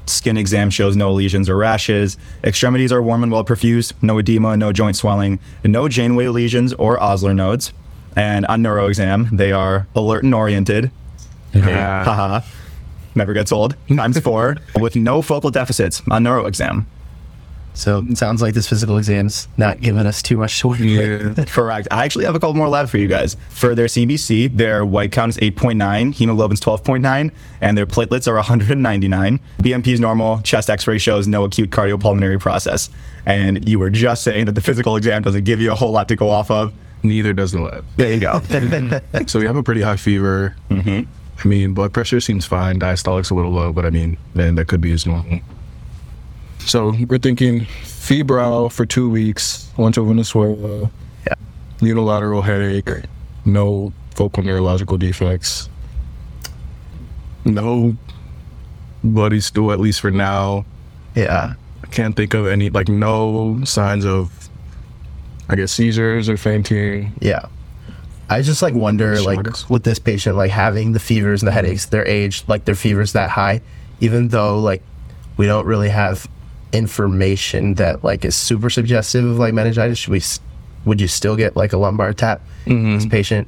Skin 0.07 0.37
exam 0.37 0.71
shows 0.71 0.97
no 0.97 1.13
lesions 1.13 1.49
or 1.49 1.57
rashes. 1.57 2.17
Extremities 2.45 2.93
are 2.93 3.03
warm 3.03 3.23
and 3.23 3.31
well 3.33 3.45
perfused, 3.45 3.93
no 4.03 4.19
edema, 4.19 4.57
no 4.57 4.73
joint 4.73 4.97
swelling, 4.97 5.39
no 5.65 5.89
Janeway 5.89 6.29
lesions 6.29 6.73
or 6.75 7.01
Osler 7.03 7.35
nodes. 7.35 7.73
And 8.17 8.45
on 8.47 8.63
neuro 8.63 8.87
exam, 8.89 9.29
they 9.33 9.53
are 9.53 9.87
alert 9.95 10.25
and 10.25 10.35
oriented. 10.35 10.91
Yeah. 11.55 12.05
Haha. 12.05 12.41
Never 13.15 13.33
gets 13.33 13.53
old. 13.53 13.77
Times 13.89 14.19
four. 14.21 14.57
with 14.79 14.97
no 14.97 15.23
focal 15.23 15.51
deficits 15.51 16.03
on 16.11 16.23
neuro 16.23 16.47
exam. 16.47 16.87
So 17.75 18.05
it 18.09 18.19
sounds 18.19 18.43
like 18.43 18.55
this 18.55 18.69
physical 18.69 18.99
exam's 18.99 19.49
not 19.57 19.81
giving 19.81 20.07
us 20.07 20.23
too 20.23 20.37
much 20.37 20.61
to 20.61 20.69
work 20.69 20.79
with. 20.79 21.39
Yeah. 21.39 21.45
Correct. 21.49 21.89
I 21.91 22.05
actually 22.05 22.27
have 22.27 22.35
a 22.35 22.41
couple 22.41 22.55
more 22.55 22.69
labs 22.69 22.91
for 22.91 22.99
you 22.99 23.09
guys. 23.09 23.37
For 23.49 23.75
their 23.75 23.87
CBC, 23.87 24.57
their 24.57 24.85
white 24.85 25.13
count 25.13 25.31
is 25.31 25.37
8.9, 25.39 26.15
hemoglobin's 26.15 26.61
12.9, 26.61 27.33
and 27.61 27.79
their 27.79 27.87
platelets 27.87 28.29
are 28.29 28.35
199. 28.35 29.41
BMP 29.59 29.87
is 29.89 30.01
normal. 30.01 30.41
Chest 30.43 30.69
X-ray 30.69 30.99
shows 30.99 31.27
no 31.27 31.45
acute 31.45 31.71
cardiopulmonary 31.71 32.39
process. 32.39 32.91
And 33.25 33.69
you 33.69 33.79
were 33.79 33.91
just 33.91 34.23
saying 34.23 34.47
that 34.47 34.53
the 34.53 34.61
physical 34.61 34.97
exam 34.97 35.23
doesn't 35.23 35.45
give 35.45 35.61
you 35.61 35.73
a 35.73 35.75
whole 35.75 35.93
lot 35.93 36.09
to 36.09 36.17
go 36.17 36.29
off 36.29 36.51
of. 36.51 36.73
Neither 37.03 37.33
does 37.33 37.53
the 37.53 37.61
lab. 37.61 37.85
There 37.97 38.13
you 38.13 38.21
go. 38.21 38.41
So 39.27 39.39
we 39.39 39.47
have 39.47 39.57
a 39.57 39.63
pretty 39.63 39.81
high 39.81 39.97
fever. 39.97 40.55
Mm-hmm. 40.71 41.11
I 41.45 41.49
mean, 41.49 41.75
blood 41.75 41.93
pressure 41.93 42.21
seems 42.21 42.45
fine. 42.45 42.79
Diastolic's 42.79 43.31
a 43.31 43.35
little 43.35 43.51
low, 43.51 43.73
but 43.73 43.85
I 43.85 43.91
mean, 43.91 44.17
then 44.35 44.55
that 44.57 44.69
could 44.69 44.81
be 44.81 44.93
as 44.93 45.07
normal. 45.07 45.41
So 46.67 46.95
we're 47.09 47.19
thinking 47.19 47.67
febrile 47.83 48.69
for 48.69 48.87
two 48.87 49.11
weeks, 49.11 49.71
lunch 49.77 49.99
over 49.99 50.09
Venezuela, 50.09 50.91
Yeah. 51.27 51.35
unilateral 51.81 52.43
headache, 52.43 52.89
no 53.45 53.93
focal 54.15 54.43
neurological 54.43 54.97
defects, 54.97 55.69
no 57.45 57.97
bloody 59.03 59.41
stool, 59.41 59.73
at 59.73 59.81
least 59.81 60.01
for 60.01 60.11
now. 60.11 60.65
Yeah. 61.15 61.55
I 61.83 61.87
can't 61.89 62.17
think 62.17 62.35
of 62.35 62.47
any, 62.47 62.71
like, 62.71 62.89
no 62.89 63.61
signs 63.65 64.05
of, 64.05 64.49
I 65.49 65.57
guess, 65.57 65.73
seizures 65.73 66.29
or 66.29 66.37
fainting. 66.37 67.13
Yeah. 67.21 67.47
I 68.31 68.41
just 68.41 68.63
like 68.63 68.73
wonder 68.73 69.21
like 69.21 69.69
with 69.69 69.83
this 69.83 69.99
patient 69.99 70.37
like 70.37 70.51
having 70.51 70.93
the 70.93 71.01
fevers 71.01 71.43
and 71.43 71.49
the 71.49 71.51
mm-hmm. 71.51 71.67
headaches, 71.67 71.87
their 71.87 72.07
age, 72.07 72.45
like 72.49 72.65
their 72.65 72.75
fevers 72.75 73.13
that 73.13 73.29
high, 73.29 73.61
even 74.01 74.29
though 74.29 74.59
like 74.59 74.83
we 75.37 75.45
don't 75.45 75.67
really 75.67 75.91
have 75.91 76.27
information 76.73 77.75
that 77.75 78.03
like 78.05 78.25
is 78.25 78.35
super 78.35 78.71
suggestive 78.71 79.25
of 79.25 79.39
like 79.39 79.55
meningitis, 79.55 79.99
should 79.99 80.11
we 80.11 80.23
would 80.85 81.01
you 81.01 81.09
still 81.09 81.37
get 81.37 81.57
like 81.57 81.73
a 81.73 81.77
lumbar 81.77 82.13
tap 82.13 82.41
mm-hmm. 82.65 82.95
this 82.95 83.07
patient 83.07 83.47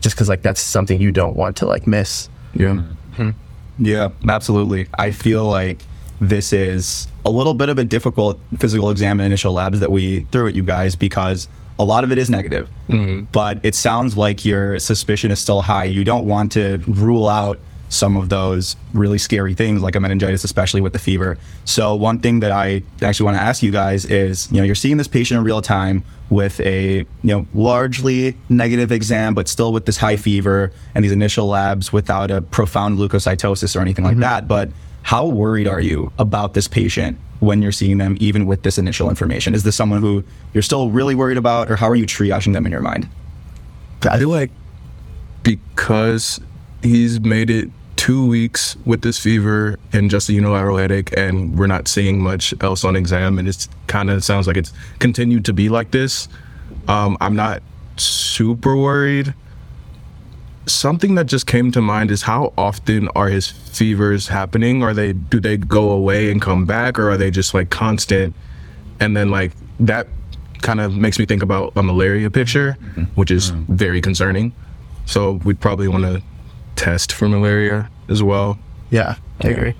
just 0.00 0.16
cuz 0.16 0.28
like 0.28 0.42
that's 0.42 0.60
something 0.60 1.00
you 1.00 1.10
don't 1.10 1.36
want 1.36 1.56
to 1.56 1.66
like 1.66 1.86
miss. 1.86 2.28
Yeah. 2.54 2.82
Mm-hmm. 3.16 3.30
Yeah, 3.78 4.08
absolutely. 4.28 4.88
I 4.94 5.10
feel 5.12 5.44
like 5.44 5.82
this 6.20 6.52
is 6.52 7.08
a 7.24 7.30
little 7.30 7.54
bit 7.54 7.68
of 7.68 7.78
a 7.78 7.84
difficult 7.84 8.40
physical 8.58 8.90
exam 8.90 9.20
and 9.20 9.26
initial 9.26 9.52
labs 9.52 9.80
that 9.80 9.92
we 9.92 10.20
threw 10.32 10.48
at 10.48 10.54
you 10.54 10.62
guys 10.62 10.96
because 10.96 11.48
a 11.78 11.84
lot 11.84 12.02
of 12.02 12.10
it 12.10 12.18
is 12.18 12.28
negative. 12.28 12.68
Mm-hmm. 12.88 13.26
But 13.32 13.60
it 13.62 13.74
sounds 13.74 14.16
like 14.16 14.44
your 14.44 14.78
suspicion 14.78 15.30
is 15.30 15.38
still 15.38 15.62
high. 15.62 15.84
You 15.84 16.04
don't 16.04 16.26
want 16.26 16.52
to 16.52 16.78
rule 16.86 17.28
out 17.28 17.60
some 17.88 18.16
of 18.16 18.28
those 18.28 18.76
really 18.92 19.18
scary 19.18 19.54
things 19.54 19.82
like 19.82 19.96
a 19.96 20.00
meningitis, 20.00 20.44
especially 20.44 20.80
with 20.80 20.92
the 20.92 20.98
fever. 20.98 21.38
So 21.64 21.94
one 21.94 22.18
thing 22.18 22.40
that 22.40 22.52
I 22.52 22.82
actually 23.00 23.24
want 23.24 23.36
to 23.38 23.42
ask 23.42 23.62
you 23.62 23.70
guys 23.70 24.04
is, 24.04 24.50
you 24.52 24.58
know, 24.58 24.64
you're 24.64 24.74
seeing 24.74 24.98
this 24.98 25.08
patient 25.08 25.38
in 25.38 25.44
real 25.44 25.62
time 25.62 26.04
with 26.30 26.60
a, 26.60 26.98
you 26.98 27.06
know, 27.22 27.46
largely 27.54 28.36
negative 28.50 28.92
exam, 28.92 29.34
but 29.34 29.48
still 29.48 29.72
with 29.72 29.86
this 29.86 29.96
high 29.96 30.16
fever 30.16 30.70
and 30.94 31.02
these 31.02 31.12
initial 31.12 31.46
labs 31.46 31.92
without 31.92 32.30
a 32.30 32.42
profound 32.42 32.98
leukocytosis 32.98 33.74
or 33.74 33.80
anything 33.80 34.04
like 34.04 34.12
mm-hmm. 34.12 34.20
that. 34.20 34.46
But 34.46 34.70
How 35.08 35.24
worried 35.24 35.66
are 35.66 35.80
you 35.80 36.12
about 36.18 36.52
this 36.52 36.68
patient 36.68 37.18
when 37.40 37.62
you're 37.62 37.72
seeing 37.72 37.96
them, 37.96 38.18
even 38.20 38.44
with 38.44 38.62
this 38.62 38.76
initial 38.76 39.08
information? 39.08 39.54
Is 39.54 39.62
this 39.62 39.74
someone 39.74 40.02
who 40.02 40.22
you're 40.52 40.62
still 40.62 40.90
really 40.90 41.14
worried 41.14 41.38
about, 41.38 41.70
or 41.70 41.76
how 41.76 41.88
are 41.88 41.94
you 41.94 42.04
triaging 42.04 42.52
them 42.52 42.66
in 42.66 42.72
your 42.72 42.82
mind? 42.82 43.08
I 44.02 44.18
feel 44.18 44.28
like 44.28 44.50
because 45.42 46.40
he's 46.82 47.20
made 47.20 47.48
it 47.48 47.70
two 47.98 48.24
weeks 48.24 48.76
with 48.86 49.02
this 49.02 49.18
fever 49.18 49.76
and 49.92 50.08
just 50.08 50.28
a 50.28 50.32
unilateral 50.32 50.78
headache, 50.78 51.12
and 51.16 51.58
we're 51.58 51.66
not 51.66 51.88
seeing 51.88 52.20
much 52.20 52.54
else 52.60 52.84
on 52.84 52.96
exam, 52.96 53.38
and 53.38 53.48
it's 53.48 53.68
kind 53.88 54.08
of 54.08 54.24
sounds 54.24 54.46
like 54.46 54.56
it's 54.56 54.72
continued 55.00 55.44
to 55.44 55.52
be 55.52 55.68
like 55.68 55.90
this. 55.90 56.28
Um, 56.86 57.18
I'm 57.20 57.34
not 57.34 57.60
super 57.96 58.76
worried. 58.76 59.34
Something 60.66 61.16
that 61.16 61.26
just 61.26 61.46
came 61.46 61.72
to 61.72 61.82
mind 61.82 62.10
is 62.10 62.22
how 62.22 62.52
often 62.56 63.08
are 63.16 63.28
his 63.28 63.48
fevers 63.48 64.28
happening? 64.28 64.82
Are 64.82 64.94
they 64.94 65.12
do 65.12 65.40
they 65.40 65.56
go 65.56 65.90
away 65.90 66.30
and 66.30 66.40
come 66.40 66.64
back, 66.66 66.98
or 66.98 67.10
are 67.10 67.16
they 67.16 67.32
just 67.32 67.52
like 67.52 67.68
constant? 67.68 68.34
And 69.00 69.16
then 69.16 69.30
like 69.30 69.52
that 69.80 70.06
kind 70.62 70.80
of 70.80 70.94
makes 70.94 71.18
me 71.18 71.26
think 71.26 71.42
about 71.42 71.72
a 71.76 71.82
malaria 71.82 72.30
picture, 72.30 72.74
which 73.16 73.32
is 73.32 73.48
very 73.48 74.00
concerning. 74.00 74.52
So 75.04 75.32
we'd 75.44 75.60
probably 75.60 75.88
want 75.88 76.04
to 76.04 76.22
test 76.78 77.12
for 77.12 77.28
malaria 77.28 77.90
as 78.08 78.22
well. 78.22 78.58
Yeah, 78.90 79.16
I 79.42 79.48
agree. 79.48 79.74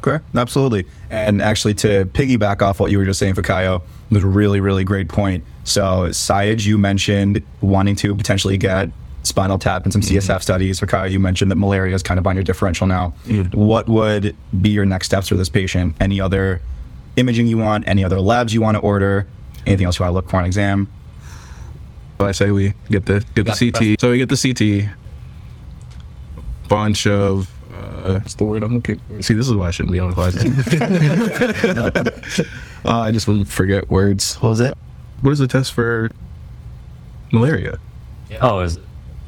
Correct. 0.00 0.24
Absolutely. 0.34 0.86
And 1.10 1.42
actually, 1.42 1.74
to 1.74 2.06
piggyback 2.06 2.62
off 2.62 2.80
what 2.80 2.90
you 2.90 2.98
were 2.98 3.04
just 3.04 3.18
saying, 3.18 3.34
Fikayo, 3.34 3.82
was 4.10 4.24
a 4.24 4.26
really, 4.26 4.60
really 4.60 4.84
great 4.84 5.08
point. 5.08 5.44
So, 5.64 6.10
Syed, 6.12 6.62
you 6.62 6.78
mentioned 6.78 7.42
wanting 7.60 7.96
to 7.96 8.14
potentially 8.14 8.56
get 8.56 8.90
spinal 9.22 9.58
tap 9.58 9.84
and 9.84 9.92
some 9.92 10.02
mm-hmm. 10.02 10.16
CSF 10.16 10.42
studies. 10.42 10.80
Fikayo, 10.80 11.10
you 11.10 11.18
mentioned 11.18 11.50
that 11.50 11.56
malaria 11.56 11.94
is 11.94 12.02
kind 12.02 12.18
of 12.18 12.26
on 12.26 12.34
your 12.34 12.44
differential 12.44 12.86
now. 12.86 13.10
What 13.52 13.88
would 13.88 14.36
be 14.62 14.70
your 14.70 14.86
next 14.86 15.06
steps 15.06 15.28
for 15.28 15.34
this 15.34 15.48
patient? 15.48 15.96
Any 16.00 16.20
other 16.20 16.62
imaging 17.16 17.46
you 17.48 17.58
want? 17.58 17.86
Any 17.86 18.04
other 18.04 18.20
labs 18.20 18.54
you 18.54 18.60
want 18.60 18.76
to 18.76 18.80
order? 18.80 19.26
Anything 19.66 19.86
else 19.86 19.98
you 19.98 20.04
want 20.04 20.12
to 20.12 20.14
look 20.14 20.30
for 20.30 20.36
on 20.36 20.46
exam? 20.46 20.88
I 22.20 22.32
say 22.32 22.50
we 22.50 22.74
get 22.90 23.06
the 23.06 23.24
get 23.34 23.46
the 23.46 23.52
CT. 23.52 24.00
So 24.00 24.10
we 24.10 24.18
get 24.18 24.28
the 24.28 24.36
CT. 24.36 24.90
Bunch 26.68 27.06
of 27.06 27.50
uh, 27.74 28.18
what's 28.20 28.34
the 28.34 28.44
word 28.44 28.62
I'm 28.62 28.74
looking 28.74 28.98
for? 29.00 29.22
See, 29.22 29.34
this 29.34 29.48
is 29.48 29.54
why 29.54 29.68
I 29.68 29.70
shouldn't 29.70 29.92
be 29.92 29.98
on 30.00 30.12
class. 30.12 30.36
uh, 30.44 32.10
I 32.84 33.10
just 33.12 33.26
wouldn't 33.28 33.48
forget 33.48 33.88
words. 33.90 34.34
What 34.36 34.50
was 34.50 34.60
it? 34.60 34.76
What 35.22 35.30
is 35.32 35.38
the 35.38 35.48
test 35.48 35.72
for 35.72 36.10
malaria? 37.32 37.78
Oh, 38.40 38.60
is 38.60 38.76
it 38.76 38.82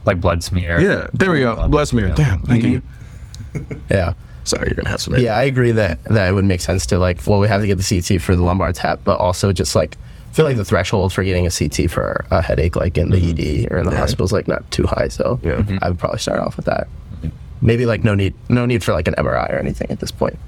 like 0.05 0.21
blood 0.21 0.43
smear? 0.45 0.81
Yeah, 0.81 1.09
there 1.13 1.31
we 1.31 1.41
go. 1.41 1.69
Blood 1.69 1.89
smear. 1.89 2.13
Damn, 2.15 2.43
thank 2.43 2.65
you. 2.65 2.83
Yeah. 3.91 4.13
Sorry, 4.45 4.69
you're 4.69 4.77
gonna 4.77 4.89
have 4.91 5.01
some. 5.01 5.17
Yeah, 5.17 5.37
I 5.37 5.43
agree 5.43 5.73
that 5.73 6.03
that 6.05 6.29
it 6.29 6.33
would 6.33 6.45
make 6.45 6.61
sense 6.61 6.87
to 6.87 6.99
like 6.99 7.21
well 7.27 7.41
we 7.41 7.49
have 7.49 7.61
to 7.61 7.67
get 7.67 7.79
the 7.79 8.01
CT 8.01 8.23
for 8.23 8.37
the 8.37 8.43
lumbar 8.43 8.73
tap, 8.73 9.01
but 9.05 9.19
also 9.19 9.53
just 9.53 9.75
like 9.75 9.97
I 10.31 10.33
feel 10.33 10.45
like 10.45 10.57
the 10.57 10.65
threshold 10.65 11.13
for 11.13 11.25
getting 11.25 11.47
a 11.47 11.51
CT 11.51 11.91
for 11.91 12.25
a 12.31 12.41
headache 12.41 12.77
like 12.77 12.97
in 12.97 13.11
the 13.11 13.17
ED 13.19 13.73
or 13.73 13.79
in 13.79 13.87
the 13.91 13.97
hospital 13.97 14.25
is 14.25 14.33
like 14.33 14.47
not 14.47 14.69
too 14.71 14.87
high. 14.87 15.09
So 15.09 15.41
Yeah. 15.43 15.63
I 15.83 15.89
would 15.89 15.99
probably 15.99 16.21
start 16.21 16.39
off 16.39 16.57
with 16.57 16.67
that. 16.67 16.87
Maybe 17.61 17.87
like 17.87 18.05
no 18.05 18.15
need 18.15 18.35
no 18.49 18.67
need 18.67 18.83
for 18.83 18.93
like 18.93 19.09
an 19.09 19.15
MRI 19.15 19.51
or 19.53 19.59
anything 19.59 19.91
at 19.91 20.01
this 20.01 20.11
point. 20.11 20.39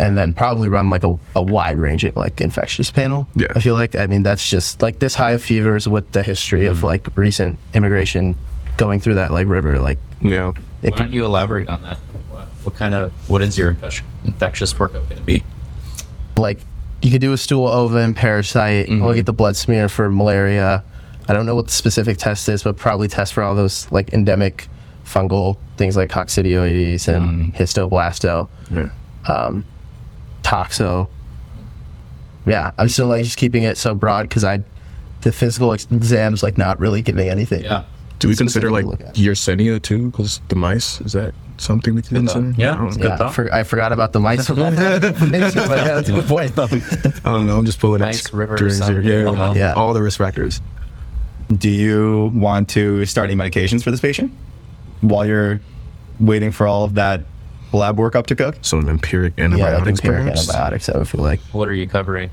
And 0.00 0.16
then 0.16 0.32
probably 0.32 0.68
run 0.68 0.90
like 0.90 1.02
a, 1.02 1.18
a 1.34 1.42
wide 1.42 1.78
ranging 1.78 2.12
like 2.14 2.40
infectious 2.40 2.90
panel. 2.90 3.26
Yeah. 3.34 3.48
I 3.54 3.60
feel 3.60 3.74
like 3.74 3.96
I 3.96 4.06
mean 4.06 4.22
that's 4.22 4.48
just 4.48 4.82
like 4.82 4.98
this 4.98 5.14
high 5.14 5.32
of 5.32 5.42
fevers 5.42 5.88
with 5.88 6.12
the 6.12 6.22
history 6.22 6.66
of 6.66 6.78
mm-hmm. 6.78 6.86
like 6.86 7.16
recent 7.16 7.58
immigration 7.74 8.36
going 8.76 9.00
through 9.00 9.14
that 9.14 9.32
like 9.32 9.46
river 9.48 9.78
like 9.80 9.98
Yeah. 10.20 10.52
it 10.82 10.92
Why 10.92 10.98
don't 10.98 11.12
you 11.12 11.24
elaborate 11.24 11.68
on 11.68 11.82
that? 11.82 11.96
What, 12.30 12.46
what 12.62 12.74
kind 12.76 12.94
of 12.94 13.12
what 13.28 13.42
is 13.42 13.58
your 13.58 13.74
infec- 13.74 14.02
infectious 14.24 14.72
workup 14.74 15.08
going 15.08 15.16
to 15.16 15.22
be? 15.22 15.42
like 16.38 16.60
you 17.02 17.10
could 17.10 17.20
do 17.20 17.32
a 17.32 17.36
stool 17.36 17.66
ova 17.66 17.98
and 17.98 18.16
parasite 18.16 18.86
mm-hmm. 18.86 19.04
look 19.04 19.18
at 19.18 19.26
the 19.26 19.32
blood 19.32 19.56
smear 19.56 19.88
for 19.88 20.10
malaria 20.10 20.82
i 21.28 21.32
don't 21.32 21.46
know 21.46 21.54
what 21.54 21.66
the 21.66 21.72
specific 21.72 22.16
test 22.16 22.48
is 22.48 22.62
but 22.62 22.76
probably 22.76 23.08
test 23.08 23.34
for 23.34 23.42
all 23.42 23.54
those 23.54 23.90
like 23.92 24.12
endemic 24.12 24.68
fungal 25.08 25.56
things 25.76 25.96
like 25.96 26.10
coccidioides 26.10 27.08
and 27.08 27.54
histoblasto 27.54 28.48
um, 29.26 29.64
toxo 30.42 31.08
yeah 32.46 32.70
i'm 32.78 32.88
still 32.88 33.06
like 33.08 33.24
just 33.24 33.36
keeping 33.38 33.62
it 33.62 33.76
so 33.76 33.94
broad 33.94 34.22
because 34.28 34.44
i 34.44 34.60
the 35.22 35.32
physical 35.32 35.72
ex- 35.72 35.86
exams 35.90 36.42
like 36.42 36.56
not 36.58 36.78
really 36.78 37.02
giving 37.02 37.28
anything 37.28 37.64
Yeah. 37.64 37.84
Do 38.20 38.26
we 38.28 38.34
consider 38.34 38.70
like 38.72 38.84
Specifically. 38.84 39.24
Yersinia 39.24 39.80
too? 39.80 40.10
Because 40.10 40.40
the 40.48 40.56
mice 40.56 41.00
is 41.02 41.12
that 41.12 41.34
something 41.58 41.94
we 41.94 42.02
can 42.02 42.16
consider? 42.26 42.52
Yeah. 42.56 42.74
I 42.74 42.90
Good 42.90 43.04
yeah, 43.04 43.16
thought. 43.16 43.32
for, 43.32 43.52
I 43.54 43.62
forgot 43.62 43.92
about 43.92 44.12
the 44.12 44.18
mice. 44.18 44.48
That's 44.48 46.08
a 46.08 46.12
good 46.12 46.24
point. 46.26 46.58
I 46.58 46.66
don't 47.22 47.46
know. 47.46 47.58
I'm 47.58 47.64
just 47.64 47.78
pulling 47.78 48.00
Nice 48.00 48.26
at 48.26 48.32
river 48.32 48.56
strings 48.56 48.78
sound. 48.78 49.04
Yeah. 49.04 49.52
Yeah. 49.54 49.72
all 49.74 49.94
the 49.94 50.02
risk 50.02 50.18
factors. 50.18 50.60
Do 51.56 51.70
you 51.70 52.32
want 52.34 52.68
to 52.70 53.06
start 53.06 53.30
any 53.30 53.38
medications 53.40 53.84
for 53.84 53.92
this 53.92 54.00
patient 54.00 54.32
while 55.00 55.26
you're 55.26 55.60
waiting 56.20 56.50
for 56.52 56.66
all 56.66 56.84
of 56.84 56.94
that 56.94 57.22
lab 57.72 57.96
workup 57.96 58.26
to 58.26 58.36
cook? 58.36 58.56
Some 58.62 58.88
empiric 58.88 59.34
Yeah, 59.36 59.44
like 59.46 59.52
antibiotics, 59.52 60.00
empiric 60.00 60.22
perhaps. 60.24 60.40
antibiotics. 60.48 60.88
I 60.88 60.98
would 60.98 61.08
feel 61.08 61.22
like 61.22 61.40
What 61.52 61.68
are 61.68 61.74
you 61.74 61.86
covering? 61.86 62.30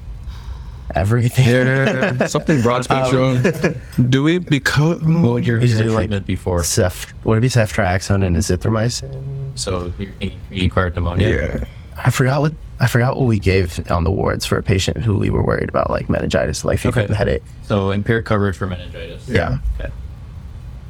everything. 0.93 1.47
Yeah, 1.47 2.27
something 2.27 2.61
broad 2.61 2.77
um, 2.91 3.43
spectrum. 3.43 3.81
Do 4.09 4.23
we 4.23 4.37
because 4.37 5.01
What 5.01 5.33
would 5.33 5.47
your, 5.47 5.59
You 5.59 5.67
your 5.67 5.83
do, 5.83 5.89
like, 5.89 6.09
treatment 6.09 6.25
be? 6.27 6.35
Cef, 6.63 7.13
would 7.25 7.39
it 7.39 7.41
be 7.41 7.49
ceftriaxone 7.49 8.23
and 8.23 8.35
azithromycin? 8.37 9.57
So 9.57 9.91
you're 9.97 10.31
you 10.51 10.67
acquired 10.67 10.95
pneumonia. 10.95 11.27
yeah, 11.27 11.65
I 11.97 12.11
forgot 12.11 12.41
what 12.41 12.53
I 12.79 12.87
forgot 12.87 13.15
what 13.17 13.25
we 13.25 13.39
gave 13.39 13.89
on 13.89 14.03
the 14.03 14.11
wards 14.11 14.45
for 14.45 14.57
a 14.57 14.63
patient 14.63 14.97
who 14.97 15.17
we 15.17 15.29
were 15.29 15.43
worried 15.43 15.69
about, 15.69 15.89
like 15.89 16.07
meningitis, 16.09 16.63
like 16.65 16.77
fever 16.79 16.99
Okay. 16.99 17.07
and 17.07 17.15
headache. 17.15 17.43
So 17.63 17.91
empiric 17.91 18.25
coverage 18.25 18.55
for 18.57 18.67
meningitis. 18.67 19.27
Yeah. 19.27 19.57
Okay. 19.79 19.91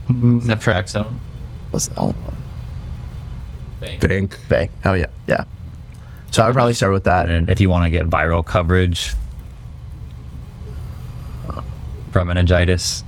Ceftriaxone. 0.09 1.13
What's 1.75 1.87
the 1.87 1.99
other 1.99 2.13
one? 2.13 2.37
Thank. 3.81 3.99
think 3.99 4.39
Bang. 4.47 4.69
Oh 4.85 4.93
yeah, 4.93 5.07
yeah. 5.27 5.43
So 6.31 6.41
I 6.41 6.47
would 6.47 6.53
probably 6.53 6.73
start 6.73 6.93
with 6.93 7.03
that. 7.03 7.29
And 7.29 7.49
if 7.49 7.59
you 7.59 7.69
want 7.69 7.83
to 7.83 7.89
get 7.89 8.09
viral 8.09 8.45
coverage 8.45 9.13
from 12.13 12.27
meningitis, 12.29 13.03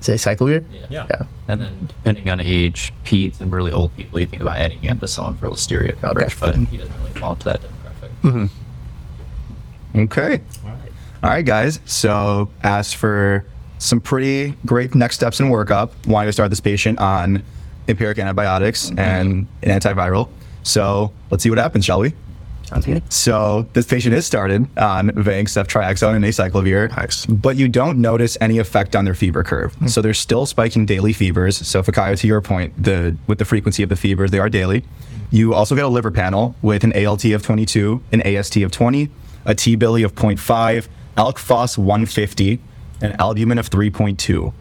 Say 0.00 0.16
cyclovir. 0.16 0.66
Yeah. 0.70 0.86
Yeah. 0.90 1.06
yeah. 1.08 1.22
And 1.48 1.62
then 1.62 1.86
depending 1.86 2.28
on 2.28 2.40
age, 2.40 2.92
peds 3.06 3.40
and 3.40 3.50
really 3.50 3.72
old 3.72 3.96
people, 3.96 4.20
you 4.20 4.26
think 4.26 4.42
about 4.42 4.58
adding 4.58 4.80
ampicillin 4.80 5.38
for 5.38 5.48
listeria 5.48 5.98
coverage, 5.98 6.38
but 6.38 6.54
he 6.56 6.76
doesn't 6.76 6.94
really 6.98 7.12
fall 7.12 7.32
into 7.32 7.44
that 7.46 7.62
demographic. 7.62 8.10
Mm-hmm. 8.22 10.00
Okay. 10.00 10.42
All 11.22 11.30
right, 11.30 11.42
guys. 11.42 11.80
So, 11.86 12.50
as 12.62 12.92
for 12.92 13.46
some 13.78 13.98
pretty 13.98 14.56
great 14.66 14.94
next 14.94 15.14
steps 15.14 15.40
in 15.40 15.46
workup, 15.46 15.90
wanting 16.06 16.28
to 16.28 16.32
start 16.34 16.50
this 16.50 16.60
patient 16.60 16.98
on 16.98 17.42
empiric 17.88 18.18
antibiotics 18.18 18.90
and 18.90 19.46
an 19.62 19.80
antiviral. 19.80 20.28
So, 20.62 21.12
let's 21.30 21.42
see 21.42 21.50
what 21.50 21.58
happens, 21.58 21.84
shall 21.84 22.00
we? 22.00 22.12
Sounds 22.64 22.84
good. 22.84 23.02
So, 23.10 23.66
this 23.72 23.86
patient 23.86 24.14
is 24.14 24.26
started 24.26 24.66
on 24.78 25.08
Vanc, 25.12 25.48
ceftriaxone, 25.48 26.16
and 26.16 26.24
acyclovir, 26.24 26.94
Nice. 26.94 27.24
but 27.24 27.56
you 27.56 27.66
don't 27.66 27.98
notice 27.98 28.36
any 28.42 28.58
effect 28.58 28.94
on 28.94 29.06
their 29.06 29.14
fever 29.14 29.42
curve. 29.42 29.72
Hmm. 29.76 29.86
So, 29.86 30.02
they're 30.02 30.12
still 30.12 30.44
spiking 30.44 30.84
daily 30.84 31.14
fevers. 31.14 31.56
So, 31.66 31.82
Fikayo, 31.82 32.18
to 32.18 32.26
your 32.26 32.42
point, 32.42 32.74
the 32.82 33.16
with 33.26 33.38
the 33.38 33.46
frequency 33.46 33.82
of 33.82 33.88
the 33.88 33.96
fevers, 33.96 34.30
they 34.30 34.38
are 34.38 34.50
daily. 34.50 34.84
You 35.30 35.54
also 35.54 35.74
get 35.74 35.84
a 35.84 35.88
liver 35.88 36.10
panel 36.10 36.54
with 36.60 36.84
an 36.84 36.92
ALT 37.06 37.24
of 37.26 37.42
22, 37.42 38.02
an 38.12 38.20
AST 38.22 38.56
of 38.58 38.70
20, 38.70 39.08
a 39.46 39.54
T 39.54 39.76
bili 39.76 40.04
of 40.04 40.14
0.5, 40.14 40.88
ALK 41.16 41.38
Phos 41.38 41.78
150, 41.78 42.58
and 43.00 43.18
albumin 43.20 43.58
of 43.58 43.70
3.2. 43.70 44.52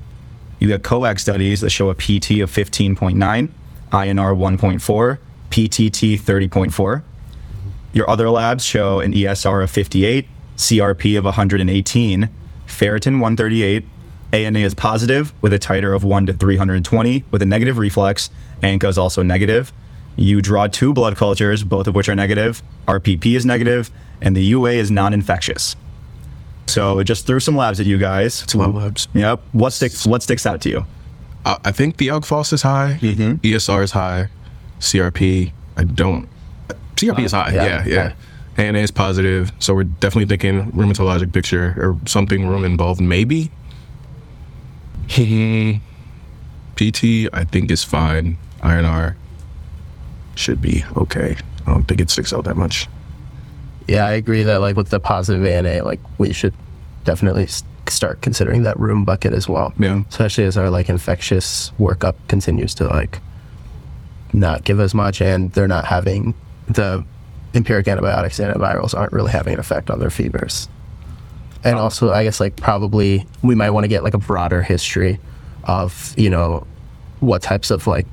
You 0.60 0.68
get 0.68 0.84
coag 0.84 1.20
studies 1.20 1.62
that 1.62 1.70
show 1.70 1.90
a 1.90 1.96
PT 1.96 2.42
of 2.42 2.52
15.9, 2.52 3.16
INR 3.18 3.50
1.4, 3.92 5.18
PTT 5.50 6.20
30.4. 6.20 7.04
Your 7.94 8.10
other 8.10 8.30
labs 8.30 8.64
show 8.64 9.00
an 9.00 9.14
ESR 9.14 9.64
of 9.64 9.70
58, 9.70 10.28
CRP 10.58 11.18
of 11.18 11.26
118, 11.26 12.30
ferritin 12.66 13.14
138, 13.14 13.86
ANA 14.34 14.60
is 14.60 14.74
positive 14.74 15.34
with 15.42 15.54
a 15.54 15.60
titer 15.60 15.96
of 15.96 16.04
1 16.04 16.26
to 16.26 16.34
320 16.34 17.24
with 17.32 17.42
a 17.42 17.46
negative 17.46 17.78
reflex. 17.78 18.30
ANCA 18.62 18.90
is 18.90 18.98
also 18.98 19.24
negative. 19.24 19.72
You 20.16 20.42
draw 20.42 20.68
two 20.68 20.94
blood 20.94 21.16
cultures, 21.16 21.64
both 21.64 21.88
of 21.88 21.96
which 21.96 22.10
are 22.10 22.16
negative. 22.16 22.62
RPR 22.88 23.36
is 23.36 23.46
negative, 23.46 23.92
and 24.20 24.36
the 24.36 24.44
UA 24.44 24.72
is 24.72 24.92
non 24.92 25.14
infectious. 25.14 25.76
So 26.68 27.02
just 27.04 27.26
threw 27.26 27.40
some 27.40 27.56
labs 27.56 27.80
at 27.80 27.86
you 27.86 27.98
guys. 27.98 28.44
of 28.44 28.76
labs. 28.76 29.08
Yep. 29.14 29.42
What 29.54 29.72
sticks? 29.74 30.06
What 30.06 30.22
sticks 30.24 30.46
out 30.46 30.62
to 30.62 30.70
you? 30.70 30.86
I, 31.46 31.58
I 31.66 31.72
think 31.72 31.98
the 31.98 32.10
alk 32.10 32.54
is 32.54 32.62
high. 32.62 33.00
Mhm. 33.02 33.40
ESR 33.42 33.84
is 33.84 33.92
high. 33.92 34.30
CRP, 34.80 35.52
I 35.76 35.84
don't. 35.86 36.28
CRP 36.96 37.24
is 37.26 37.32
high. 37.32 37.52
Yeah, 37.54 37.64
Yeah, 37.66 37.84
yeah. 37.86 37.94
yeah. 37.96 38.14
ANA 38.64 38.80
is 38.80 38.90
positive, 38.92 39.52
so 39.60 39.74
we're 39.76 39.84
definitely 39.84 40.26
thinking 40.26 40.72
rheumatologic 40.72 41.32
picture 41.32 41.76
or 41.78 41.96
something 42.08 42.48
rheum 42.48 42.66
involved. 42.66 43.00
Maybe. 43.00 43.52
PT, 46.76 47.30
I 47.34 47.44
think 47.44 47.72
is 47.72 47.84
fine. 47.84 48.38
INR 48.62 49.16
should 50.36 50.62
be 50.62 50.84
okay. 50.96 51.38
I 51.66 51.72
don't 51.72 51.84
think 51.88 52.02
it 52.02 52.10
sticks 52.10 52.34
out 52.34 52.44
that 52.46 52.58
much. 52.58 52.88
Yeah, 53.88 54.06
I 54.06 54.12
agree 54.14 54.44
that 54.44 54.62
like 54.62 54.76
with 54.76 54.90
the 54.90 55.00
positive 55.00 55.46
ANA, 55.46 55.84
like 55.84 56.00
we 56.18 56.34
should 56.34 56.54
definitely 57.04 57.48
start 57.88 58.22
considering 58.22 58.64
that 58.64 58.78
rheum 58.80 59.06
bucket 59.06 59.34
as 59.34 59.48
well. 59.48 59.74
Yeah. 59.80 60.04
Especially 60.10 60.44
as 60.44 60.58
our 60.58 60.70
like 60.70 60.90
infectious 60.90 61.72
workup 61.80 62.16
continues 62.28 62.74
to 62.76 62.88
like 62.88 63.22
not 64.34 64.64
give 64.64 64.80
as 64.80 64.94
much, 64.94 65.22
and 65.22 65.52
they're 65.54 65.68
not 65.68 65.86
having 65.86 66.34
the 66.68 67.04
empiric 67.54 67.88
antibiotics, 67.88 68.40
and 68.40 68.54
antivirals 68.54 68.94
aren't 68.98 69.14
really 69.14 69.32
having 69.32 69.54
an 69.54 69.60
effect 69.60 69.90
on 69.90 70.00
their 70.00 70.10
fevers. 70.10 70.68
And 71.64 71.78
also, 71.78 72.12
I 72.12 72.24
guess 72.24 72.40
like 72.40 72.56
probably 72.58 73.26
we 73.42 73.56
might 73.56 73.72
want 73.72 73.86
to 73.86 73.88
get 73.88 74.04
like 74.04 74.14
a 74.14 74.20
broader 74.20 74.62
history 74.62 75.20
of 75.64 76.14
you 76.18 76.30
know 76.30 76.66
what 77.20 77.42
types 77.42 77.72
of 77.72 77.88
like 77.88 78.06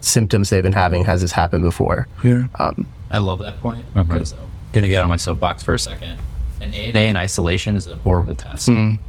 symptoms 0.00 0.50
they've 0.50 0.62
been 0.62 0.72
having. 0.72 1.04
Has 1.04 1.20
this 1.22 1.32
happened 1.32 1.62
before? 1.62 2.08
Yeah. 2.22 2.46
Um, 2.58 2.86
I 3.10 3.18
love 3.18 3.38
that 3.38 3.60
point. 3.60 3.84
Because 3.94 4.32
I'm 4.32 4.38
gonna 4.74 4.88
get 4.88 5.02
on 5.02 5.08
my 5.08 5.16
soapbox 5.16 5.62
for 5.62 5.72
a 5.72 5.78
second. 5.78 6.18
An 6.60 6.74
ANA 6.74 7.00
in 7.00 7.16
isolation 7.16 7.76
is 7.76 7.86
a 7.86 7.96
horrible 7.96 8.34
test. 8.34 8.68
Mm-hmm. 8.68 9.02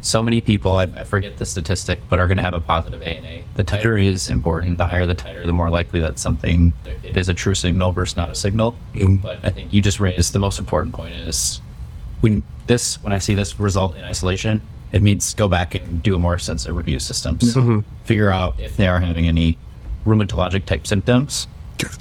So 0.00 0.22
many 0.22 0.40
people, 0.40 0.72
I, 0.76 0.84
I 0.84 1.04
forget 1.04 1.38
the 1.38 1.46
statistic, 1.46 2.00
but 2.08 2.20
are 2.20 2.28
going 2.28 2.36
to 2.36 2.42
have 2.42 2.54
a 2.54 2.60
positive 2.60 3.02
ANA. 3.02 3.42
The 3.54 3.64
titer 3.64 4.02
is 4.02 4.30
important. 4.30 4.78
The 4.78 4.86
higher 4.86 5.06
the 5.06 5.14
titer, 5.14 5.44
the 5.44 5.52
more 5.52 5.70
likely 5.70 5.98
that 6.00 6.20
something 6.20 6.72
it 7.02 7.16
is 7.16 7.28
a 7.28 7.34
true 7.34 7.54
signal 7.54 7.90
versus 7.90 8.16
not 8.16 8.30
a 8.30 8.34
signal. 8.34 8.76
Mm-hmm. 8.94 9.16
But 9.16 9.40
I 9.42 9.50
think 9.50 9.72
you 9.72 9.82
just 9.82 9.98
raised 9.98 10.32
the 10.32 10.38
most 10.38 10.60
important 10.60 10.94
point 10.94 11.14
is 11.14 11.60
when 12.20 12.44
this 12.68 13.02
when 13.02 13.12
I 13.12 13.18
see 13.18 13.34
this 13.34 13.58
result 13.58 13.96
in 13.96 14.04
isolation, 14.04 14.62
it 14.92 15.02
means 15.02 15.34
go 15.34 15.48
back 15.48 15.74
and 15.74 16.02
do 16.02 16.14
a 16.14 16.18
more 16.18 16.38
sensitive 16.38 16.76
review 16.76 17.00
systems. 17.00 17.54
Mm-hmm. 17.54 17.80
Figure 18.04 18.30
out 18.30 18.58
if 18.60 18.76
they 18.76 18.86
are 18.86 19.00
having 19.00 19.26
any 19.26 19.58
rheumatologic 20.06 20.64
type 20.64 20.86
symptoms 20.86 21.48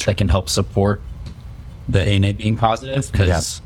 that 0.06 0.18
can 0.18 0.30
help 0.30 0.50
support 0.50 1.02
the 1.89 2.01
ANA 2.01 2.34
being 2.34 2.58
positive 2.58 3.12
because 3.12 3.62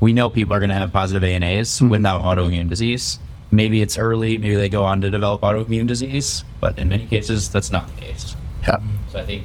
we 0.00 0.12
know 0.12 0.28
people 0.28 0.54
are 0.54 0.58
going 0.58 0.70
to 0.70 0.76
have 0.76 0.92
positive 0.92 1.24
ANAs 1.24 1.70
mm-hmm. 1.70 1.88
without 1.88 2.22
autoimmune 2.22 2.68
disease. 2.68 3.18
Maybe 3.50 3.82
it's 3.82 3.98
early, 3.98 4.38
maybe 4.38 4.56
they 4.56 4.68
go 4.68 4.84
on 4.84 5.00
to 5.02 5.10
develop 5.10 5.42
autoimmune 5.42 5.86
disease, 5.86 6.44
but 6.60 6.78
in 6.78 6.88
many 6.88 7.06
cases, 7.06 7.50
that's 7.50 7.70
not 7.70 7.86
the 7.94 8.00
case. 8.00 8.34
yeah. 8.62 8.80
So 9.10 9.20
I 9.20 9.24
think 9.24 9.44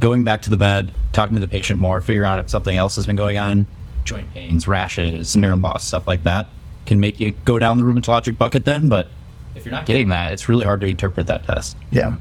going 0.00 0.24
back 0.24 0.42
to 0.42 0.50
the 0.50 0.56
bed, 0.56 0.92
talking 1.12 1.34
to 1.34 1.40
the 1.40 1.48
patient 1.48 1.80
more, 1.80 2.00
figuring 2.00 2.28
out 2.28 2.38
if 2.38 2.50
something 2.50 2.76
else 2.76 2.96
has 2.96 3.06
been 3.06 3.16
going 3.16 3.38
on, 3.38 3.66
joint 4.04 4.32
pains, 4.34 4.68
rashes, 4.68 5.36
nerve 5.36 5.60
loss, 5.60 5.84
stuff 5.84 6.06
like 6.06 6.24
that, 6.24 6.48
can 6.86 7.00
make 7.00 7.20
you 7.20 7.32
go 7.44 7.58
down 7.58 7.78
the 7.78 7.84
rheumatologic 7.84 8.36
bucket 8.36 8.64
then. 8.64 8.88
But 8.88 9.08
if 9.54 9.64
you're 9.64 9.72
not 9.72 9.86
getting 9.86 10.08
that, 10.08 10.32
it's 10.32 10.48
really 10.48 10.64
hard 10.64 10.80
to 10.82 10.86
interpret 10.86 11.26
that 11.28 11.46
test. 11.46 11.76
Yeah. 11.90 12.16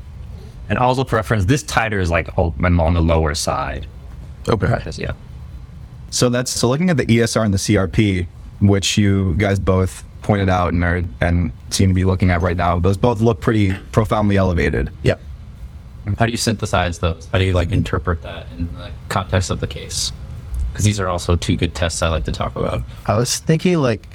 And 0.69 0.79
also 0.79 1.03
for 1.03 1.17
reference, 1.17 1.45
this 1.45 1.63
titer 1.63 1.99
is 1.99 2.09
like 2.09 2.29
oh, 2.37 2.53
I'm 2.63 2.79
on 2.79 2.93
the 2.93 3.01
lower 3.01 3.35
side. 3.35 3.87
Okay. 4.47 4.79
Just, 4.83 4.99
yeah. 4.99 5.13
So 6.15 6.29
that's 6.29 6.49
so 6.49 6.69
looking 6.69 6.89
at 6.89 6.95
the 6.95 7.05
ESR 7.05 7.43
and 7.43 7.53
the 7.53 7.57
CRP, 7.57 8.25
which 8.61 8.97
you 8.97 9.33
guys 9.37 9.59
both 9.59 10.05
pointed 10.21 10.47
out 10.47 10.71
and 10.71 10.81
are 10.81 11.03
and 11.19 11.51
seem 11.71 11.89
to 11.89 11.93
be 11.93 12.05
looking 12.05 12.29
at 12.31 12.41
right 12.41 12.55
now. 12.55 12.79
Those 12.79 12.95
both 12.95 13.19
look 13.19 13.41
pretty 13.41 13.73
profoundly 13.91 14.37
elevated. 14.37 14.91
Yep. 15.03 15.19
How 16.17 16.25
do 16.25 16.31
you 16.31 16.37
synthesize 16.37 16.99
those? 16.99 17.27
How 17.33 17.37
do 17.37 17.43
you 17.43 17.51
like 17.51 17.73
interpret 17.73 18.21
that 18.21 18.47
in 18.57 18.73
the 18.75 18.91
context 19.09 19.49
of 19.49 19.59
the 19.59 19.67
case? 19.67 20.13
Because 20.71 20.85
these 20.85 21.01
are 21.01 21.09
also 21.09 21.35
two 21.35 21.57
good 21.57 21.75
tests 21.75 22.01
I 22.01 22.07
like 22.07 22.23
to 22.25 22.31
talk 22.31 22.55
about. 22.55 22.83
I 23.07 23.17
was 23.17 23.39
thinking 23.39 23.79
like, 23.79 24.07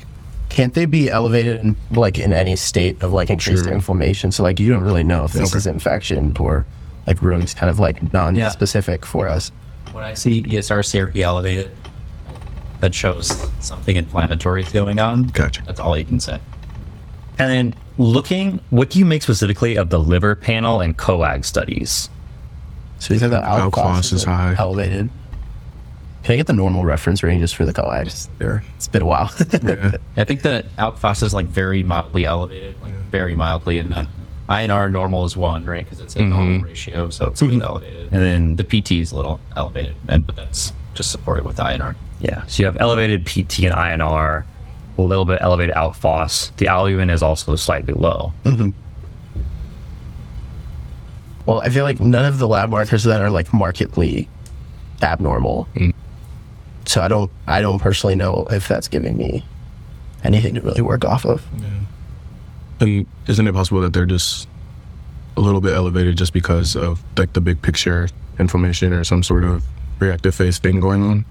can't 0.49 0.73
they 0.73 0.87
be 0.87 1.11
elevated 1.11 1.61
in 1.61 1.77
like 1.91 2.19
in 2.19 2.33
any 2.33 2.57
state 2.57 3.03
of 3.03 3.13
like 3.13 3.29
increased 3.29 3.67
inflammation? 3.67 4.33
So 4.33 4.43
like 4.43 4.59
you 4.59 4.71
don't 4.73 4.85
really 4.85 5.05
know 5.05 5.25
if 5.25 5.35
this 5.35 5.51
Okay. 5.51 5.59
is 5.59 5.67
infection 5.67 6.35
or 6.41 6.65
like 7.07 7.21
rooms 7.21 7.53
kind 7.53 7.69
of 7.69 7.79
like 7.79 8.11
non-specific 8.15 9.05
for 9.05 9.29
us. 9.29 9.53
When 9.93 10.03
I 10.05 10.15
see 10.15 10.43
ESR 10.45 10.81
CRP 11.13 11.21
elevated, 11.21 11.73
that 12.81 12.95
shows 12.95 13.49
something 13.61 13.97
inflammatory 13.97 14.63
is 14.63 14.73
going 14.73 14.99
on. 14.99 15.25
Gotcha. 15.25 15.63
That's 15.67 15.81
all 15.81 15.97
you 15.97 16.05
can 16.05 16.21
say. 16.21 16.41
And 17.39 17.51
then 17.51 17.75
looking, 17.99 18.61
what 18.71 18.91
do 18.91 18.99
you 18.99 19.05
make 19.05 19.23
specifically 19.23 19.77
of 19.77 19.91
the 19.91 19.99
liver 19.99 20.35
panel 20.35 20.81
and 20.81 20.97
coag 20.97 21.45
studies? 21.45 22.11
So 22.99 23.15
you 23.15 23.21
said 23.21 23.31
the 23.31 23.41
Alk 23.41 23.73
alk 23.73 24.13
is 24.13 24.25
high. 24.25 24.55
elevated. 24.59 25.09
Can 26.23 26.35
I 26.35 26.37
get 26.37 26.47
the 26.47 26.53
normal 26.53 26.85
reference 26.85 27.23
ranges 27.23 27.51
for 27.51 27.65
the 27.65 27.73
coags? 27.73 28.29
There. 28.39 28.63
It's 28.77 28.89
been 28.89 29.03
a 29.03 29.07
while. 29.07 29.33
Yeah. 29.63 29.93
I 30.17 30.25
think 30.25 30.43
that 30.43 30.67
alk 30.77 31.23
is 31.23 31.33
like 31.33 31.47
very 31.47 31.83
mildly 31.83 32.27
elevated, 32.27 32.81
like 32.83 32.93
very 33.11 33.35
mildly, 33.35 33.79
and 33.79 33.91
then 33.91 34.09
INR 34.49 34.91
normal 34.91 35.25
is 35.25 35.37
one, 35.37 35.65
right? 35.65 35.85
Because 35.85 36.01
it's 36.01 36.17
a 36.17 36.23
normal 36.23 36.57
mm-hmm. 36.57 36.65
ratio, 36.65 37.09
so 37.09 37.29
it's 37.29 37.41
really 37.41 37.63
elevated. 37.63 38.13
And 38.13 38.23
then 38.23 38.57
the 38.57 38.65
PT 38.65 38.93
is 38.93 39.13
a 39.13 39.17
little 39.17 39.41
elevated, 39.57 39.97
and 40.09 40.27
but 40.27 40.37
that's 40.37 40.73
just 40.93 41.11
supported 41.11 41.45
with 41.45 41.57
INR. 41.57 41.95
Yeah. 42.21 42.45
So 42.47 42.63
you 42.63 42.67
have 42.67 42.77
elevated 42.81 43.25
PT 43.27 43.61
and 43.61 43.75
INR, 43.75 44.45
a 44.99 45.03
little 45.03 45.25
bit 45.25 45.39
elevated 45.41 45.75
alk 45.75 45.97
phos. 45.97 46.53
The 46.59 46.69
albumin 46.69 47.11
is 47.11 47.23
also 47.23 47.57
slightly 47.57 47.95
low. 47.95 48.33
Mm-hmm. 48.45 48.71
well, 51.47 51.61
I 51.61 51.71
feel 51.71 51.85
like 51.85 52.01
none 52.01 52.27
of 52.27 52.39
the 52.39 52.47
lab 52.47 52.71
markers 52.71 53.05
that 53.05 53.21
are 53.21 53.31
like 53.31 53.53
markedly 53.53 54.29
abnormal. 55.03 55.67
Mm. 55.75 55.95
So 56.87 57.01
I 57.01 57.09
don't, 57.09 57.31
I 57.47 57.61
don't 57.61 57.79
personally 57.79 58.17
know 58.17 58.47
if 58.51 58.69
that's 58.69 58.89
giving 58.89 59.17
me 59.17 59.45
anything 60.25 60.55
to 60.55 60.61
really 60.61 60.83
work 60.83 61.05
off 61.05 61.25
of. 61.25 61.47
And 62.81 63.07
isn't 63.27 63.47
it 63.47 63.53
possible 63.53 63.81
that 63.83 63.93
they're 63.93 64.07
just 64.07 64.49
a 65.37 65.41
little 65.41 65.61
bit 65.61 65.75
elevated 65.75 66.17
just 66.19 66.33
because 66.33 66.77
of 66.77 67.03
like 67.17 67.33
the 67.33 67.41
big 67.41 67.63
picture 67.63 68.09
inflammation 68.39 68.93
or 68.93 69.05
some 69.05 69.23
sort 69.23 69.45
of 69.45 69.65
reactive 69.99 70.35
phase 70.35 70.59
thing 70.59 70.81
going 70.81 71.03
on? 71.03 71.25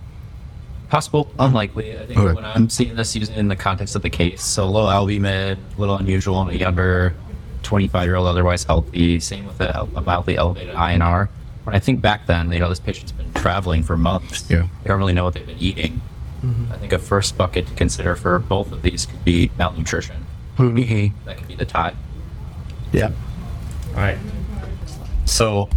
Possible, 0.90 1.32
oh. 1.38 1.46
unlikely. 1.46 1.98
I 1.98 2.06
think 2.06 2.20
Okay. 2.20 2.34
when 2.34 2.46
I'm 2.46 2.70
seeing 2.70 2.96
this 2.96 3.16
using 3.16 3.36
in 3.36 3.48
the 3.48 3.56
context 3.56 3.96
of 3.96 4.02
the 4.02 4.10
case, 4.10 4.44
so 4.44 4.68
low 4.68 4.90
albumin, 4.90 5.58
a 5.78 5.80
little 5.80 5.96
unusual 5.98 6.42
in 6.42 6.56
a 6.56 6.58
younger 6.58 7.14
25 7.64 8.06
year 8.06 8.16
old, 8.16 8.28
otherwise 8.28 8.64
healthy. 8.64 9.20
Same 9.20 9.46
with 9.46 9.62
a, 9.62 9.88
a 9.96 10.02
mildly 10.02 10.38
elevated 10.38 10.74
INR. 10.76 11.30
When 11.64 11.76
I 11.76 11.80
think 11.80 12.02
back 12.02 12.26
then, 12.26 12.52
you 12.52 12.60
know, 12.60 12.70
this 12.70 12.80
patient's 12.80 13.12
been 13.12 13.32
traveling 13.34 13.84
for 13.84 13.98
months. 13.98 14.50
Yeah. 14.50 14.68
They 14.84 14.88
don't 14.88 14.98
really 14.98 15.14
know 15.14 15.26
what 15.26 15.36
they've 15.36 15.46
been 15.46 15.60
eating. 15.60 16.02
Mm-hmm. 16.44 16.72
I 16.74 16.78
think 16.78 16.94
a 16.94 17.00
first 17.00 17.38
bucket 17.38 17.68
to 17.68 17.74
consider 17.76 18.16
for 18.16 18.40
both 18.40 18.72
of 18.72 18.82
these 18.82 19.06
could 19.06 19.24
be 19.24 19.52
malnutrition. 19.58 20.26
That 21.26 21.38
could 21.38 21.48
be 21.48 21.56
the 21.56 21.66
tie. 21.66 21.94
Yeah. 22.92 23.12
All 23.90 23.96
right. 23.96 24.18
So, 25.26 25.70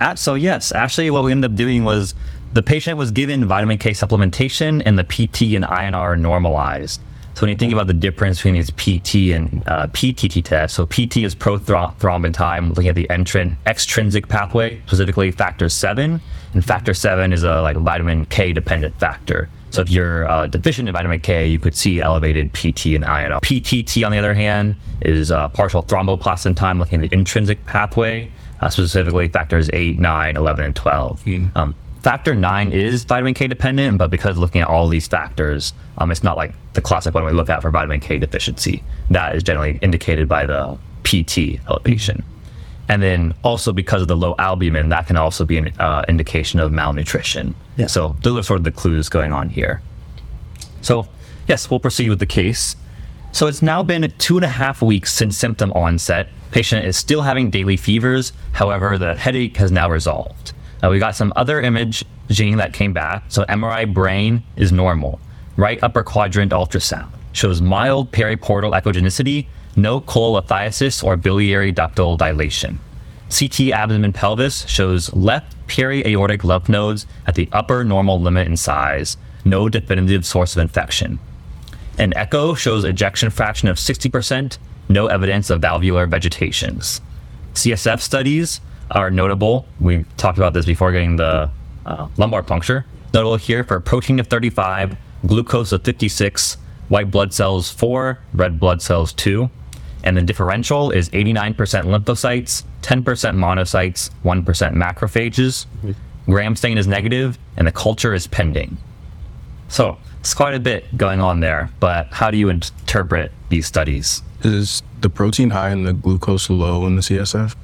at, 0.00 0.18
so 0.18 0.34
yes, 0.34 0.72
actually, 0.72 1.10
what 1.10 1.24
we 1.24 1.30
ended 1.32 1.50
up 1.52 1.56
doing 1.56 1.84
was 1.84 2.14
the 2.52 2.62
patient 2.62 2.98
was 2.98 3.10
given 3.10 3.44
vitamin 3.44 3.78
K 3.78 3.90
supplementation, 3.90 4.82
and 4.84 4.98
the 4.98 5.04
PT 5.04 5.54
and 5.54 5.64
INR 5.64 6.18
normalized. 6.18 7.00
So 7.34 7.42
when 7.42 7.50
you 7.50 7.56
think 7.56 7.72
about 7.72 7.86
the 7.86 7.94
difference 7.94 8.38
between 8.38 8.54
these 8.54 8.70
PT 8.70 9.32
and 9.34 9.62
uh, 9.66 9.86
PTT 9.88 10.44
tests, 10.44 10.76
so 10.76 10.84
PT 10.84 11.18
is 11.18 11.34
prothrombin 11.34 12.34
time, 12.34 12.70
looking 12.70 12.88
at 12.88 12.96
the 12.96 13.06
entrin- 13.08 13.56
extrinsic 13.66 14.28
pathway, 14.28 14.80
specifically 14.86 15.30
factor 15.30 15.68
seven, 15.68 16.20
and 16.52 16.64
factor 16.64 16.92
seven 16.92 17.32
is 17.32 17.44
a 17.44 17.62
like 17.62 17.76
vitamin 17.76 18.26
K 18.26 18.52
dependent 18.52 18.98
factor. 18.98 19.48
So 19.70 19.80
if 19.82 19.90
you're 19.90 20.28
uh, 20.28 20.48
deficient 20.48 20.88
in 20.88 20.92
vitamin 20.92 21.20
K, 21.20 21.46
you 21.46 21.60
could 21.60 21.76
see 21.76 22.00
elevated 22.00 22.52
PT 22.52 22.86
and 22.86 23.04
INR. 23.04 23.40
PTT, 23.40 24.04
on 24.04 24.10
the 24.10 24.18
other 24.18 24.34
hand, 24.34 24.74
is 25.02 25.30
uh, 25.30 25.48
partial 25.50 25.84
thromboplastin 25.84 26.56
time, 26.56 26.80
looking 26.80 27.02
at 27.02 27.08
the 27.08 27.16
intrinsic 27.16 27.64
pathway, 27.66 28.30
uh, 28.60 28.68
specifically 28.68 29.28
factors 29.28 29.70
8, 29.72 30.00
9, 30.00 30.36
11, 30.36 30.64
and 30.64 30.74
12. 30.76 31.24
Um, 31.54 31.76
factor 32.02 32.34
9 32.34 32.72
is 32.72 33.04
vitamin 33.04 33.34
K 33.34 33.46
dependent, 33.46 33.98
but 33.98 34.10
because 34.10 34.38
looking 34.38 34.60
at 34.60 34.68
all 34.68 34.88
these 34.88 35.06
factors, 35.06 35.72
um, 35.98 36.10
it's 36.10 36.22
not 36.22 36.36
like 36.36 36.54
the 36.72 36.80
classic 36.80 37.14
one 37.14 37.24
we 37.24 37.32
look 37.32 37.50
at 37.50 37.62
for 37.62 37.70
vitamin 37.70 38.00
K 38.00 38.18
deficiency. 38.18 38.82
That 39.10 39.34
is 39.34 39.42
generally 39.42 39.78
indicated 39.82 40.28
by 40.28 40.46
the 40.46 40.78
PT 41.04 41.60
elevation. 41.68 42.24
And 42.88 43.02
then 43.02 43.34
also 43.44 43.72
because 43.72 44.02
of 44.02 44.08
the 44.08 44.16
low 44.16 44.34
albumin, 44.38 44.88
that 44.88 45.06
can 45.06 45.16
also 45.16 45.44
be 45.44 45.58
an 45.58 45.68
uh, 45.78 46.04
indication 46.08 46.58
of 46.58 46.72
malnutrition. 46.72 47.54
Yeah. 47.76 47.86
So 47.86 48.16
those 48.22 48.38
are 48.38 48.42
sort 48.42 48.58
of 48.58 48.64
the 48.64 48.72
clues 48.72 49.08
going 49.08 49.32
on 49.32 49.48
here. 49.48 49.80
So, 50.82 51.06
yes, 51.46 51.70
we'll 51.70 51.80
proceed 51.80 52.08
with 52.08 52.18
the 52.18 52.26
case. 52.26 52.74
So 53.32 53.46
it's 53.46 53.62
now 53.62 53.82
been 53.84 54.12
two 54.18 54.38
and 54.38 54.44
a 54.44 54.48
half 54.48 54.82
weeks 54.82 55.12
since 55.12 55.38
symptom 55.38 55.72
onset. 55.72 56.28
Patient 56.50 56.84
is 56.84 56.96
still 56.96 57.22
having 57.22 57.50
daily 57.50 57.76
fevers. 57.76 58.32
However, 58.52 58.98
the 58.98 59.14
headache 59.14 59.56
has 59.58 59.70
now 59.70 59.88
resolved. 59.88 60.52
Uh, 60.82 60.88
we 60.88 60.98
got 60.98 61.14
some 61.14 61.32
other 61.36 61.60
imaging 61.60 62.56
that 62.56 62.72
came 62.72 62.92
back. 62.92 63.24
So 63.28 63.44
MRI 63.44 63.92
brain 63.92 64.42
is 64.56 64.72
normal. 64.72 65.20
Right 65.56 65.82
upper 65.82 66.02
quadrant 66.02 66.52
ultrasound 66.52 67.10
shows 67.32 67.60
mild 67.60 68.10
periportal 68.12 68.78
echogenicity, 68.80 69.46
no 69.76 70.00
cholelithiasis 70.00 71.04
or 71.04 71.16
biliary 71.16 71.72
ductal 71.72 72.18
dilation. 72.18 72.80
CT 73.30 73.72
abdomen 73.72 74.12
pelvis 74.12 74.66
shows 74.66 75.12
left 75.14 75.54
periaortic 75.68 76.42
lymph 76.42 76.68
nodes 76.68 77.06
at 77.26 77.36
the 77.36 77.48
upper 77.52 77.84
normal 77.84 78.20
limit 78.20 78.48
in 78.48 78.56
size, 78.56 79.16
no 79.44 79.68
definitive 79.68 80.26
source 80.26 80.56
of 80.56 80.62
infection. 80.62 81.20
An 81.98 82.12
echo 82.16 82.54
shows 82.54 82.84
ejection 82.84 83.30
fraction 83.30 83.68
of 83.68 83.76
60%, 83.76 84.58
no 84.88 85.06
evidence 85.06 85.50
of 85.50 85.60
valvular 85.60 86.06
vegetations. 86.06 87.00
CSF 87.54 88.00
studies 88.00 88.60
are 88.90 89.10
notable. 89.10 89.66
We 89.80 90.04
talked 90.16 90.38
about 90.38 90.52
this 90.52 90.66
before 90.66 90.92
getting 90.92 91.16
the 91.16 91.50
uh, 91.86 92.08
lumbar 92.16 92.42
puncture. 92.42 92.84
Notable 93.12 93.36
here 93.36 93.64
for 93.64 93.80
protein 93.80 94.20
of 94.20 94.26
35, 94.28 94.96
glucose 95.26 95.72
of 95.72 95.82
56, 95.82 96.56
white 96.88 97.10
blood 97.10 97.32
cells 97.34 97.70
4, 97.70 98.18
red 98.34 98.60
blood 98.60 98.82
cells 98.82 99.12
2. 99.14 99.50
And 100.02 100.16
the 100.16 100.22
differential 100.22 100.90
is 100.90 101.10
89% 101.10 101.54
lymphocytes, 101.54 102.64
10% 102.82 103.04
monocytes, 103.36 104.10
1% 104.24 104.44
macrophages. 104.74 105.66
Gram 106.26 106.56
stain 106.56 106.78
is 106.78 106.86
negative, 106.86 107.38
and 107.56 107.66
the 107.66 107.72
culture 107.72 108.14
is 108.14 108.26
pending. 108.26 108.78
So 109.68 109.98
it's 110.20 110.34
quite 110.34 110.54
a 110.54 110.60
bit 110.60 110.96
going 110.96 111.20
on 111.20 111.40
there, 111.40 111.70
but 111.80 112.08
how 112.12 112.30
do 112.30 112.38
you 112.38 112.48
interpret 112.48 113.32
these 113.50 113.66
studies? 113.66 114.22
Is 114.42 114.82
the 115.00 115.10
protein 115.10 115.50
high 115.50 115.70
and 115.70 115.86
the 115.86 115.92
glucose 115.92 116.48
low 116.48 116.86
in 116.86 116.96
the 116.96 117.02
CSF? 117.02 117.54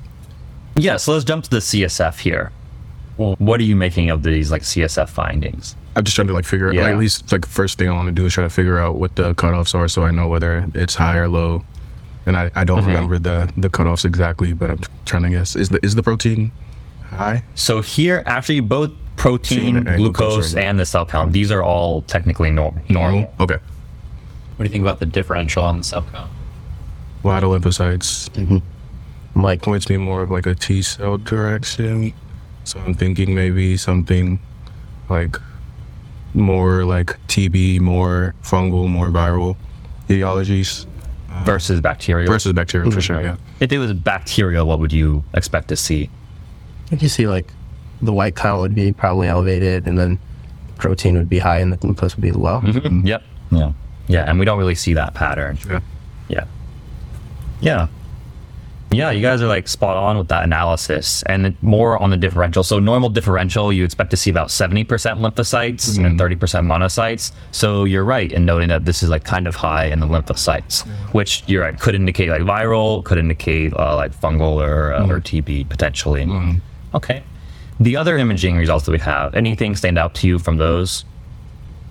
Yeah, 0.76 0.96
so 0.98 1.12
let's 1.12 1.24
jump 1.24 1.44
to 1.44 1.50
the 1.50 1.58
CSF 1.58 2.18
here. 2.18 2.52
What 3.16 3.60
are 3.60 3.64
you 3.64 3.76
making 3.76 4.10
of 4.10 4.22
these 4.22 4.50
like 4.50 4.62
CSF 4.62 5.08
findings? 5.08 5.74
I'm 5.96 6.04
just 6.04 6.14
trying 6.16 6.28
to 6.28 6.34
like 6.34 6.44
figure 6.44 6.70
Yeah. 6.72 6.82
like, 6.82 6.92
at 6.92 6.98
least 6.98 7.32
like 7.32 7.46
first 7.46 7.78
thing 7.78 7.88
I 7.88 7.92
want 7.92 8.06
to 8.08 8.12
do 8.12 8.26
is 8.26 8.34
try 8.34 8.44
to 8.44 8.50
figure 8.50 8.78
out 8.78 8.96
what 8.96 9.16
the 9.16 9.34
cutoffs 9.34 9.74
are 9.74 9.88
so 9.88 10.02
I 10.02 10.10
know 10.10 10.28
whether 10.28 10.68
it's 10.74 10.94
high 10.94 11.16
or 11.16 11.26
low. 11.28 11.64
And 12.26 12.36
I, 12.36 12.50
I 12.54 12.64
don't 12.64 12.80
Mm-hmm. 12.80 12.88
remember 12.88 13.18
the 13.18 13.50
the 13.56 13.70
cutoffs 13.70 14.04
exactly, 14.04 14.52
but 14.52 14.70
I'm 14.70 14.80
trying 15.06 15.22
to 15.22 15.30
guess. 15.30 15.56
Is 15.56 15.70
the 15.70 15.78
is 15.84 15.94
the 15.94 16.02
protein 16.02 16.52
high? 17.08 17.42
So 17.54 17.80
here, 17.80 18.22
actually, 18.26 18.60
both 18.60 18.90
protein, 19.16 19.76
and 19.76 19.86
glucose, 19.96 20.34
glucose 20.34 20.54
and 20.56 20.78
the 20.78 20.84
cell 20.84 21.06
count, 21.06 21.32
these 21.32 21.50
are 21.50 21.62
all 21.62 22.02
technically 22.02 22.50
normal. 22.50 22.82
Normal. 22.90 23.32
Okay. 23.40 23.54
What 23.54 24.58
do 24.58 24.64
you 24.64 24.68
think 24.70 24.82
about 24.82 24.98
the 24.98 25.06
differential 25.06 25.62
on 25.62 25.78
the 25.78 25.84
cell 25.84 26.04
count? 26.12 26.30
Vital 27.22 27.50
lymphocytes 27.58 28.28
I'm 28.36 28.62
like, 29.42 29.62
points 29.62 29.88
me 29.88 29.96
more 29.96 30.22
of 30.22 30.31
like 30.31 30.46
a 30.46 30.55
T 30.55 30.83
cell 30.83 31.18
direction. 31.18 32.12
So 32.64 32.81
I'm 32.81 32.94
thinking 32.94 33.35
maybe 33.35 33.77
something 33.77 34.40
like 35.09 35.37
more 36.35 36.85
like 36.85 37.18
TB, 37.29 37.81
more 37.81 38.35
fungal, 38.42 38.88
more 38.88 39.09
viral 39.09 39.57
etiologies 40.09 40.87
Versus 41.44 41.81
bacterial. 41.81 42.31
versus 42.31 42.53
bacterial 42.53 42.90
for 42.90 42.99
mm-hmm. 42.99 43.14
sure. 43.14 43.20
Yeah. 43.22 43.37
If 43.61 43.72
it 43.72 43.79
was 43.79 43.92
bacterial, 43.92 44.66
what 44.66 44.79
would 44.81 44.92
you 44.92 45.22
expect 45.35 45.68
to 45.68 45.77
see? 45.77 46.09
I 46.90 46.96
can 46.96 47.09
see 47.09 47.27
like 47.27 47.53
the 48.01 48.12
white 48.12 48.37
count 48.37 48.61
would 48.61 48.75
be 48.75 48.92
probably 48.92 49.29
elevated, 49.29 49.87
and 49.87 49.99
then 49.99 50.18
protein 50.77 51.16
would 51.16 51.29
be 51.29 51.38
high, 51.38 51.59
and 51.59 51.72
the 51.72 51.77
glucose 51.77 52.16
would 52.16 52.22
be 52.22 52.33
low. 52.33 52.61
Mm-hmm. 52.61 52.79
Mm-hmm. 52.79 53.07
Yep. 53.07 53.22
Yeah. 53.51 53.72
Yeah, 54.09 54.31
and 54.31 54.38
we 54.38 54.44
don't 54.44 54.59
really 54.59 54.75
see 54.75 54.94
that 54.94 55.14
pattern. 55.14 55.59
Yeah. 55.68 55.81
Yeah. 56.29 56.44
Yeah. 57.61 57.88
Yeah, 58.92 59.11
you 59.11 59.20
guys 59.20 59.42
are 59.42 59.49
like 59.49 59.66
spot 59.66 59.96
on 59.96 60.16
with 60.16 60.29
that 60.29 60.44
analysis 60.44 61.22
and 61.25 61.61
more 61.61 62.01
on 62.01 62.11
the 62.11 62.16
differential. 62.16 62.62
So 62.62 62.79
normal 62.79 63.09
differential, 63.09 63.72
you 63.72 63.85
expect 63.85 64.11
to 64.11 64.16
see 64.16 64.31
about 64.31 64.49
70% 64.49 64.87
lymphocytes 64.87 65.99
and 65.99 66.18
30% 66.18 66.38
monocytes. 66.66 67.33
So 67.51 67.85
you're 67.85 68.05
right 68.05 68.31
in 68.31 68.44
noting 68.44 68.68
that 68.68 68.85
this 68.85 69.03
is 69.03 69.09
like 69.09 69.25
kind 69.25 69.49
of 69.49 69.57
high 69.57 69.87
in 69.87 69.99
the 69.99 70.07
lymphocytes, 70.07 70.87
which 71.12 71.42
you're 71.46 71.62
right, 71.62 71.79
could 71.79 71.96
indicate 71.96 72.31
like 72.31 72.42
viral, 72.42 73.05
could 73.05 73.18
indicate 73.18 73.72
uh, 73.75 73.96
like 73.96 74.14
fungal 74.18 74.62
or, 74.64 74.94
uh, 74.94 75.09
or 75.09 75.20
TB 75.20 75.68
potentially. 75.68 76.25
Okay. 76.94 77.25
The 77.81 77.96
other 77.96 78.16
imaging 78.16 78.57
results 78.57 78.87
that 78.87 78.92
we 78.92 78.99
have, 79.01 79.35
anything 79.35 79.75
stand 79.77 79.99
out 79.99 80.14
to 80.16 80.29
you 80.29 80.38
from 80.38 80.59
those? 80.59 81.05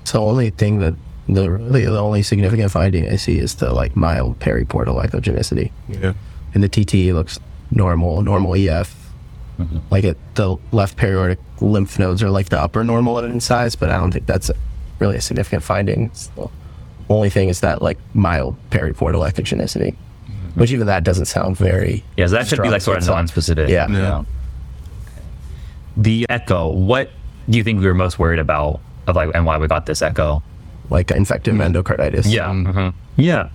So 0.06 0.26
only 0.26 0.50
thing 0.50 0.80
that 0.80 0.96
the 1.28 1.50
really 1.50 1.86
the 1.86 2.00
only 2.00 2.22
significant 2.22 2.72
finding 2.72 3.08
I 3.10 3.16
see 3.16 3.40
is 3.40 3.56
the 3.56 3.74
like 3.74 3.96
mild 3.96 4.40
periportal 4.40 5.04
echogenicity. 5.04 5.72
Yeah. 5.90 6.14
And 6.56 6.64
the 6.64 6.70
TT 6.70 7.14
looks 7.14 7.40
normal, 7.70 8.24
normal 8.24 8.56
EF. 8.56 8.96
Mm-hmm. 9.60 9.78
Like 9.92 10.04
it, 10.04 10.18
the 10.34 10.58
left 10.72 10.98
periaortic 10.98 11.38
lymph 11.62 12.00
nodes 12.00 12.24
are 12.24 12.32
like 12.32 12.50
the 12.50 12.60
upper 12.60 12.84
normal 12.84 13.20
in 13.20 13.40
size, 13.40 13.76
but 13.76 13.90
I 13.90 13.98
don't 13.98 14.12
think 14.12 14.26
that's 14.26 14.50
a, 14.50 14.56
really 15.00 15.18
a 15.18 15.22
significant 15.22 15.62
finding. 15.62 16.06
It's 16.06 16.28
the 16.28 16.50
only 17.10 17.30
thing 17.30 17.50
is 17.50 17.60
that 17.62 17.82
like 17.84 18.00
mild 18.16 18.58
periportal 18.72 19.30
echogenicity, 19.30 19.94
mm-hmm. 19.94 20.60
which 20.60 20.72
even 20.72 20.88
that 20.88 21.04
doesn't 21.04 21.26
sound 21.26 21.58
very. 21.58 22.04
Yeah, 22.18 22.26
so 22.28 22.34
that 22.34 22.48
should 22.48 22.64
be 22.64 22.70
like 22.70 22.82
sort 22.82 22.98
of 22.98 23.06
for 23.06 23.12
non-specific. 23.12 23.70
Yeah. 23.70 23.88
Yeah. 23.88 24.24
The 25.96 26.26
echo. 26.30 26.72
What 26.72 27.12
do 27.48 27.58
you 27.58 27.64
think 27.64 27.80
we 27.80 27.86
were 27.86 27.94
most 27.94 28.18
worried 28.18 28.40
about 28.40 28.82
of 29.08 29.16
like 29.16 29.30
and 29.36 29.46
why 29.46 29.58
we 29.58 29.68
got 29.68 29.86
this 29.86 30.02
echo? 30.02 30.42
like 30.90 31.12
infective 31.12 31.56
mm-hmm. 31.56 31.76
endocarditis. 31.76 32.32
Yeah. 32.32 32.50
mhm. 32.50 32.94
Yeah. 33.16 33.50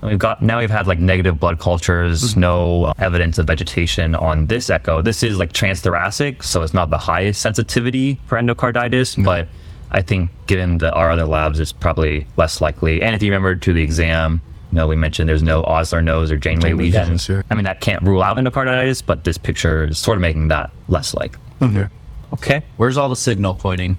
And 0.00 0.10
We've 0.10 0.18
got 0.18 0.42
now 0.42 0.60
we've 0.60 0.70
had 0.70 0.86
like 0.86 0.98
negative 0.98 1.38
blood 1.38 1.58
cultures, 1.58 2.22
mm-hmm. 2.22 2.40
no 2.40 2.84
uh, 2.84 2.92
evidence 2.98 3.38
of 3.38 3.46
vegetation 3.46 4.14
on 4.14 4.46
this 4.46 4.70
echo. 4.70 5.02
This 5.02 5.22
is 5.22 5.38
like 5.38 5.52
transthoracic, 5.52 6.42
so 6.42 6.62
it's 6.62 6.74
not 6.74 6.90
the 6.90 6.98
highest 6.98 7.42
sensitivity 7.42 8.20
for 8.26 8.38
endocarditis, 8.38 9.12
mm-hmm. 9.12 9.24
but 9.24 9.48
I 9.90 10.02
think 10.02 10.30
given 10.46 10.78
the 10.78 10.92
our 10.92 11.10
other 11.10 11.24
labs, 11.26 11.60
it's 11.60 11.72
probably 11.72 12.26
less 12.36 12.60
likely. 12.60 13.02
And 13.02 13.14
if 13.14 13.22
you 13.22 13.30
remember 13.30 13.56
to 13.56 13.72
the 13.72 13.82
exam, 13.82 14.40
you 14.70 14.76
know, 14.76 14.86
we 14.86 14.96
mentioned 14.96 15.28
there's 15.28 15.42
no 15.42 15.64
Osler 15.64 16.00
nodes 16.00 16.30
or 16.30 16.36
Janeway 16.36 16.70
Janeway 16.70 16.84
lesions. 16.84 17.08
lesions, 17.08 17.28
yeah. 17.28 17.42
I 17.50 17.54
mean, 17.54 17.64
that 17.64 17.80
can't 17.80 18.02
rule 18.02 18.22
out 18.22 18.36
endocarditis, 18.36 19.02
but 19.04 19.24
this 19.24 19.36
picture 19.36 19.84
is 19.84 19.98
sort 19.98 20.16
of 20.16 20.22
making 20.22 20.48
that 20.48 20.70
less 20.88 21.12
likely. 21.12 21.40
Mm-hmm. 21.60 21.76
Yeah. 21.76 21.88
Okay. 22.34 22.62
Where's 22.76 22.96
all 22.96 23.08
the 23.08 23.16
signal 23.16 23.54
pointing? 23.54 23.98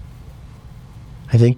I 1.34 1.38
think 1.38 1.58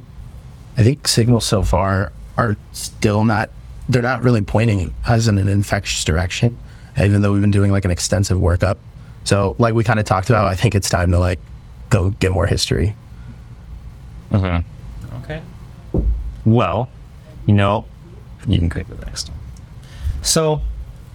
I 0.78 0.84
think 0.84 1.08
signals 1.08 1.46
so 1.46 1.64
far 1.64 2.12
are 2.38 2.58
still 2.72 3.24
not 3.24 3.50
they're 3.90 4.02
not 4.02 4.24
really 4.24 4.42
pointing 4.42 4.94
us 5.06 5.28
in 5.28 5.38
an 5.38 5.48
infectious 5.48 6.04
direction, 6.04 6.58
even 6.98 7.22
though 7.22 7.32
we've 7.32 7.42
been 7.42 7.52
doing 7.52 7.72
like 7.72 7.86
an 7.86 7.92
extensive 7.92 8.38
workup. 8.38 8.78
So 9.24 9.56
like 9.60 9.74
we 9.74 9.84
kind 9.84 10.00
of 10.00 10.06
talked 10.06 10.30
about, 10.30 10.48
I 10.48 10.56
think 10.56 10.76
it's 10.76 10.90
time 10.90 11.12
to 11.12 11.20
like 11.20 11.40
go 11.90 12.10
get 12.12 12.32
more 12.32 12.48
history. 12.48 12.96
Mm-hmm. 14.32 15.24
Okay. 15.24 15.42
Well, 16.46 16.90
you 17.46 17.54
know, 17.54 17.86
you 18.48 18.58
can 18.60 18.70
click 18.70 18.88
the 18.88 19.06
next 19.06 19.30
one. 19.30 19.40
So, 20.22 20.62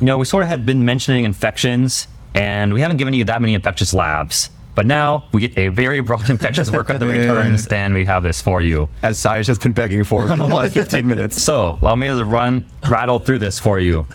you 0.00 0.07
know, 0.07 0.18
we 0.18 0.24
sort 0.24 0.42
of 0.42 0.48
had 0.48 0.64
been 0.64 0.85
mentioning 0.85 1.24
infections, 1.24 2.07
and 2.35 2.72
we 2.72 2.81
haven't 2.81 2.98
given 2.98 3.14
you 3.14 3.24
that 3.24 3.40
many 3.40 3.54
infectious 3.54 3.92
labs. 3.92 4.50
But 4.79 4.87
now 4.87 5.25
we 5.33 5.41
get 5.41 5.59
a 5.59 5.71
very 5.71 5.99
broad 5.99 6.31
infectious 6.31 6.71
workup 6.71 7.01
that 7.01 7.07
returns, 7.07 7.67
and 7.67 7.93
we 7.93 8.05
have 8.05 8.23
this 8.23 8.41
for 8.41 8.62
you. 8.62 8.88
As 9.03 9.19
Science 9.19 9.49
has 9.49 9.59
been 9.59 9.73
begging 9.73 10.05
for 10.05 10.29
for 10.29 10.37
the 10.37 10.45
last 10.47 10.75
15 10.75 11.05
minutes. 11.05 11.43
So, 11.43 11.81
allow 11.83 11.97
me 11.97 12.07
to 12.07 12.25
run, 12.25 12.64
rattle 12.88 13.19
through 13.19 13.41
this 13.41 13.59
for 13.59 13.81
you. 13.81 14.07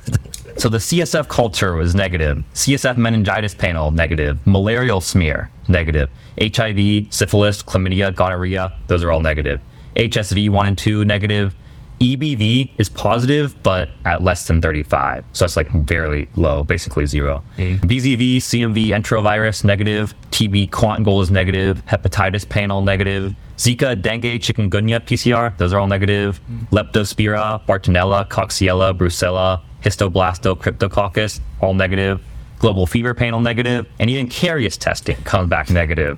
So, 0.56 0.69
the 0.69 0.78
CSF 0.78 1.28
culture 1.28 1.73
was 1.73 1.95
negative. 1.95 2.45
CSF 2.54 2.95
meningitis 2.95 3.54
panel, 3.54 3.91
negative. 3.91 4.39
Malarial 4.47 5.02
smear, 5.02 5.52
negative. 5.67 6.10
HIV, 6.39 7.13
syphilis, 7.13 7.62
chlamydia, 7.62 8.15
gonorrhea, 8.15 8.71
those 8.88 9.04
are 9.04 9.12
all 9.12 9.19
negative. 9.19 9.60
HSV 9.97 10.49
1 10.49 10.65
and 10.65 10.78
2, 10.78 11.04
negative. 11.04 11.54
EBV 11.99 12.71
is 12.77 12.89
positive, 12.89 13.62
but 13.63 13.89
at 14.06 14.23
less 14.23 14.47
than 14.47 14.62
35. 14.62 15.23
So 15.34 15.45
that's 15.45 15.56
like 15.56 15.69
very 15.71 16.27
low, 16.36 16.63
basically 16.63 17.06
zero. 17.06 17.43
Mm-hmm. 17.58 17.86
VZV, 17.86 18.38
CMV, 18.38 18.88
enterovirus, 18.88 19.63
negative. 19.63 20.13
TB, 20.32 20.69
Quantgol 20.69 21.21
is 21.21 21.32
negative. 21.32 21.84
Hepatitis 21.86 22.47
panel, 22.47 22.82
negative. 22.82 23.36
Zika, 23.58 23.99
dengue, 24.01 24.39
chikungunya, 24.41 24.99
PCR, 24.99 25.56
those 25.58 25.71
are 25.73 25.79
all 25.79 25.88
negative. 25.88 26.41
Mm-hmm. 26.41 26.75
Leptospira, 26.75 27.65
Bartonella, 27.65 28.27
Coxiella, 28.27 28.97
Brucella, 28.97 29.62
Histoblasto, 29.84 30.58
Cryptococcus, 30.58 31.39
all 31.62 31.73
negative. 31.73 32.21
Global 32.60 32.88
fever 32.88 33.13
panel. 33.13 33.45
And 33.47 34.10
even 34.10 34.27
Karius 34.27 34.77
testing 34.77 35.17
comes 35.17 35.49
back 35.49 35.69
negative. 35.69 36.17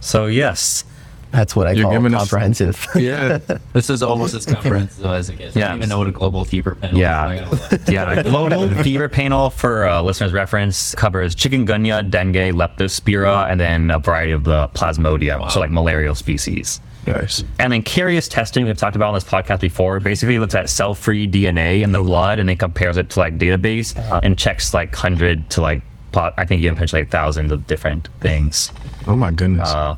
So, 0.00 0.26
yes, 0.26 0.84
That's 1.30 1.54
what 1.54 1.66
I 1.66 1.72
You're 1.72 1.84
call 1.84 1.92
giving 1.92 2.14
us- 2.14 2.20
comprehensive. 2.22 2.86
Yeah. 2.96 3.38
This 3.74 3.90
is 3.90 4.02
almost 4.02 4.34
as 4.34 4.46
comprehensive 4.46 5.04
as 5.04 5.28
it 5.28 5.36
gets. 5.38 5.56
I 5.56 5.60
Yeah. 5.60 5.68
don't 5.68 5.76
even 5.78 5.88
know 5.90 5.98
what 5.98 6.08
a 6.08 6.12
global 6.12 6.44
fever 6.44 6.74
panel. 6.74 6.98
Yeah. 6.98 7.26
I 7.26 7.38
gotta- 7.38 7.80
yeah, 7.92 8.22
global 8.22 8.68
fever 8.82 9.08
panel 9.08 9.50
for 9.50 9.86
uh, 9.86 10.00
listeners' 10.02 10.32
reference 10.32 10.94
covers 10.94 11.34
chikungunya, 11.36 12.08
dengue, 12.10 12.54
leptospira, 12.54 13.50
and 13.50 13.60
then 13.60 13.90
a 13.90 13.98
variety 13.98 14.32
of 14.32 14.44
the 14.44 14.68
plasmodium, 14.68 15.50
so 15.50 15.60
like 15.60 15.70
malarial 15.70 16.14
species. 16.14 16.80
nice. 17.06 17.44
And 17.58 17.72
then 17.72 17.82
Karius 17.82 18.28
testing 18.30 18.64
we've 18.66 18.76
talked 18.76 18.96
about 18.96 19.08
on 19.08 19.14
this 19.14 19.24
podcast 19.24 19.60
before 19.60 20.00
basically 20.00 20.38
looks 20.38 20.54
at 20.54 20.68
cell-free 20.70 21.28
DNA 21.28 21.82
in 21.82 21.92
the 21.92 22.02
blood 22.02 22.38
and 22.38 22.48
then 22.48 22.56
compares 22.56 22.96
it 22.96 23.10
to 23.10 23.18
like 23.20 23.38
database 23.38 23.94
and 24.22 24.38
checks 24.38 24.72
like 24.74 24.94
hundred 24.94 25.48
to 25.50 25.60
like 25.60 25.82
po- 26.12 26.32
I 26.36 26.44
think 26.44 26.62
even 26.62 26.74
potentially 26.74 27.02
like 27.02 27.10
thousands 27.10 27.52
of 27.52 27.66
different 27.66 28.08
things. 28.20 28.72
Oh 29.06 29.16
my 29.16 29.30
goodness. 29.30 29.68
Uh, 29.68 29.96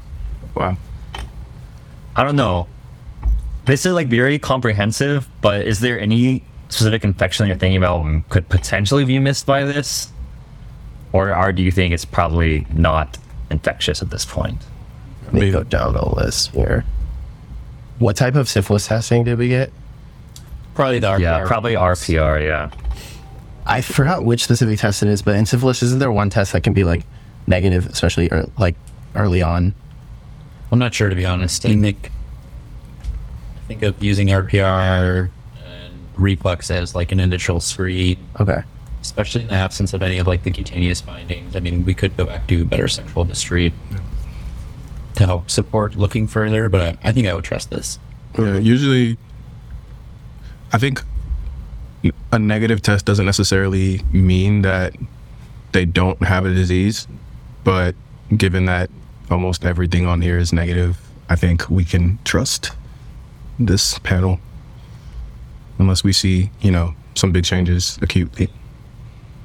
wow. 0.54 0.76
I 2.20 2.24
don't 2.24 2.36
know. 2.36 2.68
This 3.64 3.86
is 3.86 3.94
like 3.94 4.08
very 4.08 4.38
comprehensive, 4.38 5.26
but 5.40 5.66
is 5.66 5.80
there 5.80 5.98
any 5.98 6.44
specific 6.68 7.02
infection 7.02 7.46
you're 7.46 7.56
thinking 7.56 7.78
about 7.78 8.04
and 8.04 8.28
could 8.28 8.46
potentially 8.50 9.06
be 9.06 9.18
missed 9.18 9.46
by 9.46 9.64
this? 9.64 10.12
Or, 11.14 11.34
or 11.34 11.50
do 11.50 11.62
you 11.62 11.70
think 11.70 11.94
it's 11.94 12.04
probably 12.04 12.66
not 12.74 13.16
infectious 13.50 14.02
at 14.02 14.10
this 14.10 14.26
point? 14.26 14.58
Let 15.24 15.32
me 15.32 15.50
go 15.50 15.62
down 15.62 15.94
the 15.94 16.06
list 16.14 16.50
here. 16.50 16.84
What 18.00 18.16
type 18.16 18.34
of 18.34 18.50
syphilis 18.50 18.86
testing 18.86 19.24
did 19.24 19.38
we 19.38 19.48
get? 19.48 19.72
Probably 20.74 20.98
the 20.98 21.06
RPR. 21.06 21.20
Yeah, 21.20 21.46
probably 21.46 21.72
RPR, 21.72 22.44
yeah. 22.44 22.70
I 23.64 23.80
forgot 23.80 24.26
which 24.26 24.44
specific 24.44 24.78
test 24.78 25.02
it 25.02 25.08
is, 25.08 25.22
but 25.22 25.36
in 25.36 25.46
syphilis, 25.46 25.82
isn't 25.82 26.00
there 26.00 26.12
one 26.12 26.28
test 26.28 26.52
that 26.52 26.64
can 26.64 26.74
be 26.74 26.84
like 26.84 27.02
negative, 27.46 27.86
especially 27.86 28.30
or 28.30 28.44
like 28.58 28.76
early 29.14 29.40
on? 29.40 29.74
I'm 30.72 30.78
not 30.78 30.94
sure 30.94 31.08
to 31.08 31.16
be 31.16 31.24
honest. 31.26 31.64
I 31.66 31.74
think 31.76 32.10
I 33.02 33.66
think 33.68 33.82
of 33.82 34.02
using 34.02 34.28
RPR 34.28 35.30
and 35.64 35.94
reflex 36.16 36.70
as 36.70 36.94
like 36.94 37.12
an 37.12 37.20
initial 37.20 37.60
screen, 37.60 38.18
Okay. 38.38 38.62
especially 39.02 39.42
in 39.42 39.48
the 39.48 39.54
absence 39.54 39.92
of 39.94 40.02
any 40.02 40.18
of 40.18 40.26
like 40.26 40.42
the 40.42 40.50
cutaneous 40.50 41.00
findings. 41.00 41.54
I 41.56 41.60
mean, 41.60 41.84
we 41.84 41.94
could 41.94 42.16
go 42.16 42.24
back 42.26 42.46
to 42.48 42.64
better 42.64 42.88
sexual 42.88 43.24
history 43.24 43.72
to 45.16 45.26
help 45.26 45.50
support 45.50 45.96
looking 45.96 46.26
further, 46.26 46.68
but 46.68 46.80
I, 47.04 47.08
I 47.08 47.12
think 47.12 47.26
I 47.26 47.34
would 47.34 47.44
trust 47.44 47.70
this. 47.70 47.98
Yeah, 48.38 48.58
usually, 48.58 49.18
I 50.72 50.78
think 50.78 51.02
a 52.32 52.38
negative 52.38 52.80
test 52.80 53.04
doesn't 53.04 53.26
necessarily 53.26 54.02
mean 54.12 54.62
that 54.62 54.94
they 55.72 55.84
don't 55.84 56.22
have 56.22 56.46
a 56.46 56.54
disease, 56.54 57.06
but 57.64 57.94
given 58.36 58.66
that 58.66 58.88
almost 59.30 59.64
everything 59.64 60.06
on 60.06 60.20
here 60.20 60.38
is 60.38 60.52
negative, 60.52 60.98
I 61.28 61.36
think 61.36 61.68
we 61.70 61.84
can 61.84 62.18
trust 62.24 62.70
this 63.58 63.98
panel 64.00 64.40
unless 65.78 66.02
we 66.04 66.12
see, 66.12 66.50
you 66.60 66.70
know, 66.70 66.94
some 67.14 67.32
big 67.32 67.44
changes 67.44 67.98
acutely. 68.02 68.48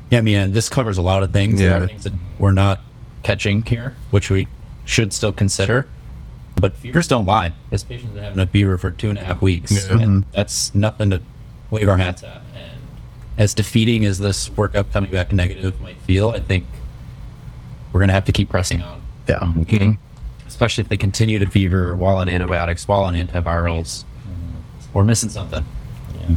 Yeah, 0.09 0.19
I 0.19 0.21
mean, 0.21 0.37
uh, 0.37 0.47
this 0.49 0.69
covers 0.69 0.97
a 0.97 1.01
lot 1.01 1.23
of 1.23 1.31
things. 1.31 1.59
Yeah. 1.59 1.85
things 1.87 2.03
that 2.03 2.13
we're 2.39 2.51
not 2.51 2.81
catching 3.23 3.63
here, 3.63 3.95
which 4.11 4.29
we 4.29 4.47
should 4.85 5.13
still 5.13 5.31
consider. 5.33 5.87
But 6.59 6.75
fevers 6.77 7.07
don't 7.07 7.25
lie. 7.25 7.53
This 7.69 7.83
patient's 7.83 8.13
been 8.13 8.23
having 8.23 8.39
a 8.39 8.47
fever 8.47 8.77
for 8.77 8.91
two 8.91 9.09
and 9.09 9.17
a 9.17 9.23
half 9.23 9.41
weeks, 9.41 9.71
Yeah. 9.89 9.97
and 9.99 10.25
that's 10.31 10.73
nothing 10.73 11.09
to 11.09 11.21
wave 11.69 11.89
our 11.89 11.97
hats 11.97 12.23
at. 12.23 12.41
And 12.55 12.81
as 13.37 13.53
defeating 13.53 14.05
as 14.05 14.19
this 14.19 14.49
workup 14.49 14.91
coming 14.93 15.11
back 15.11 15.33
negative 15.33 15.81
might 15.81 15.97
feel, 16.01 16.29
I 16.29 16.39
think 16.39 16.65
we're 17.91 17.99
gonna 17.99 18.13
have 18.13 18.25
to 18.25 18.31
keep 18.31 18.49
pressing 18.49 18.81
on, 18.81 19.01
Yeah. 19.27 19.51
Okay. 19.61 19.97
especially 20.47 20.83
if 20.83 20.89
they 20.89 20.97
continue 20.97 21.39
to 21.39 21.45
fever 21.47 21.95
while 21.95 22.17
on 22.17 22.29
antibiotics, 22.29 22.87
while 22.87 23.03
on 23.03 23.15
antivirals. 23.15 24.03
We're 24.93 25.03
missing 25.03 25.29
something. 25.29 25.65
Yeah, 26.29 26.35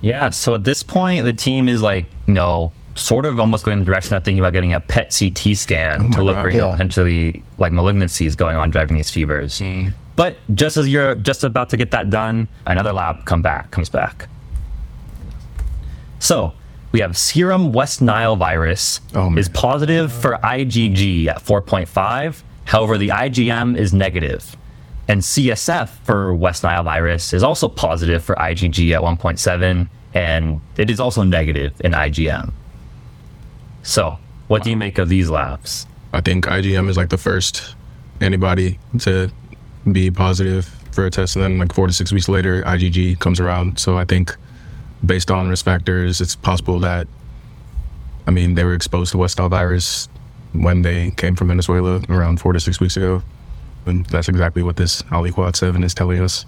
Yeah. 0.00 0.30
so 0.30 0.54
at 0.54 0.62
this 0.64 0.82
point, 0.84 1.24
the 1.24 1.32
team 1.32 1.68
is 1.68 1.82
like, 1.82 2.06
you 2.26 2.34
know, 2.34 2.72
sort 2.94 3.24
of 3.26 3.40
almost 3.40 3.64
going 3.64 3.78
in 3.78 3.78
the 3.80 3.84
direction 3.84 4.14
of 4.14 4.22
thinking 4.22 4.38
about 4.38 4.52
getting 4.52 4.72
a 4.72 4.78
PET 4.78 5.12
CT 5.18 5.56
scan 5.56 6.02
oh 6.02 6.10
to 6.16 6.22
look 6.22 6.36
God. 6.36 6.42
for 6.42 6.50
Yeah. 6.50 6.70
potentially 6.70 7.42
like 7.58 7.72
malignancies 7.72 8.36
going 8.36 8.56
on 8.56 8.70
driving 8.70 8.96
these 8.96 9.10
fevers. 9.10 9.58
Mm-hmm. 9.60 9.90
But 10.14 10.36
just 10.54 10.76
as 10.76 10.86
you're 10.88 11.16
just 11.16 11.42
about 11.42 11.70
to 11.70 11.76
get 11.76 11.90
that 11.90 12.10
done, 12.10 12.46
another 12.66 12.92
lab 12.92 13.24
come 13.24 13.42
back 13.42 13.72
comes 13.72 13.88
back. 13.88 14.28
So 16.20 16.52
we 16.94 17.00
have 17.00 17.16
serum 17.16 17.72
West 17.72 18.00
Nile 18.00 18.36
virus 18.36 19.00
Oh, 19.16 19.36
is 19.36 19.48
positive 19.48 20.12
for 20.12 20.38
IgG 20.44 21.26
at 21.26 21.42
4.5. 21.42 22.42
However, 22.66 22.96
the 22.96 23.08
IgM 23.08 23.76
is 23.76 23.92
negative. 23.92 24.54
And 25.08 25.20
CSF 25.20 25.88
for 26.04 26.32
West 26.36 26.62
Nile 26.62 26.84
virus 26.84 27.32
is 27.32 27.42
also 27.42 27.66
positive 27.66 28.22
for 28.22 28.36
IgG 28.36 28.92
at 28.92 29.00
1.7, 29.02 29.88
and 30.14 30.60
it 30.76 30.88
is 30.88 31.00
also 31.00 31.24
negative 31.24 31.72
in 31.80 31.90
IgM. 31.90 32.52
So, 33.82 34.16
what 34.46 34.62
do 34.62 34.70
you 34.70 34.76
make 34.76 34.98
of 34.98 35.08
these 35.08 35.28
labs? 35.28 35.88
I 36.12 36.20
think 36.20 36.46
IgM 36.46 36.88
is 36.88 36.96
like 36.96 37.08
the 37.08 37.18
first 37.18 37.74
antibody 38.20 38.78
to 39.00 39.32
be 39.90 40.12
positive 40.12 40.66
for 40.92 41.06
a 41.06 41.10
test, 41.10 41.34
and 41.34 41.44
then 41.44 41.58
like 41.58 41.74
four 41.74 41.88
to 41.88 41.92
six 41.92 42.12
weeks 42.12 42.28
later, 42.28 42.62
IgG 42.62 43.18
comes 43.18 43.40
around. 43.40 43.80
So 43.80 43.98
I 43.98 44.04
think, 44.04 44.36
based 45.04 45.30
on 45.30 45.48
risk 45.48 45.64
factors, 45.64 46.20
it's 46.20 46.36
possible 46.36 46.78
that, 46.80 47.06
I 48.26 48.30
mean, 48.30 48.54
they 48.54 48.64
were 48.64 48.74
exposed 48.74 49.12
to 49.12 49.18
West 49.18 49.38
Nile 49.38 49.48
virus 49.48 50.08
when 50.52 50.82
they 50.82 51.10
came 51.12 51.34
from 51.36 51.48
Venezuela 51.48 52.00
around 52.08 52.40
four 52.40 52.52
to 52.52 52.60
six 52.60 52.80
weeks 52.80 52.96
ago, 52.96 53.22
and 53.86 54.06
that's 54.06 54.28
exactly 54.28 54.62
what 54.62 54.76
this 54.76 55.02
aliquot 55.02 55.56
seven 55.56 55.82
is 55.84 55.94
telling 55.94 56.20
us. 56.20 56.46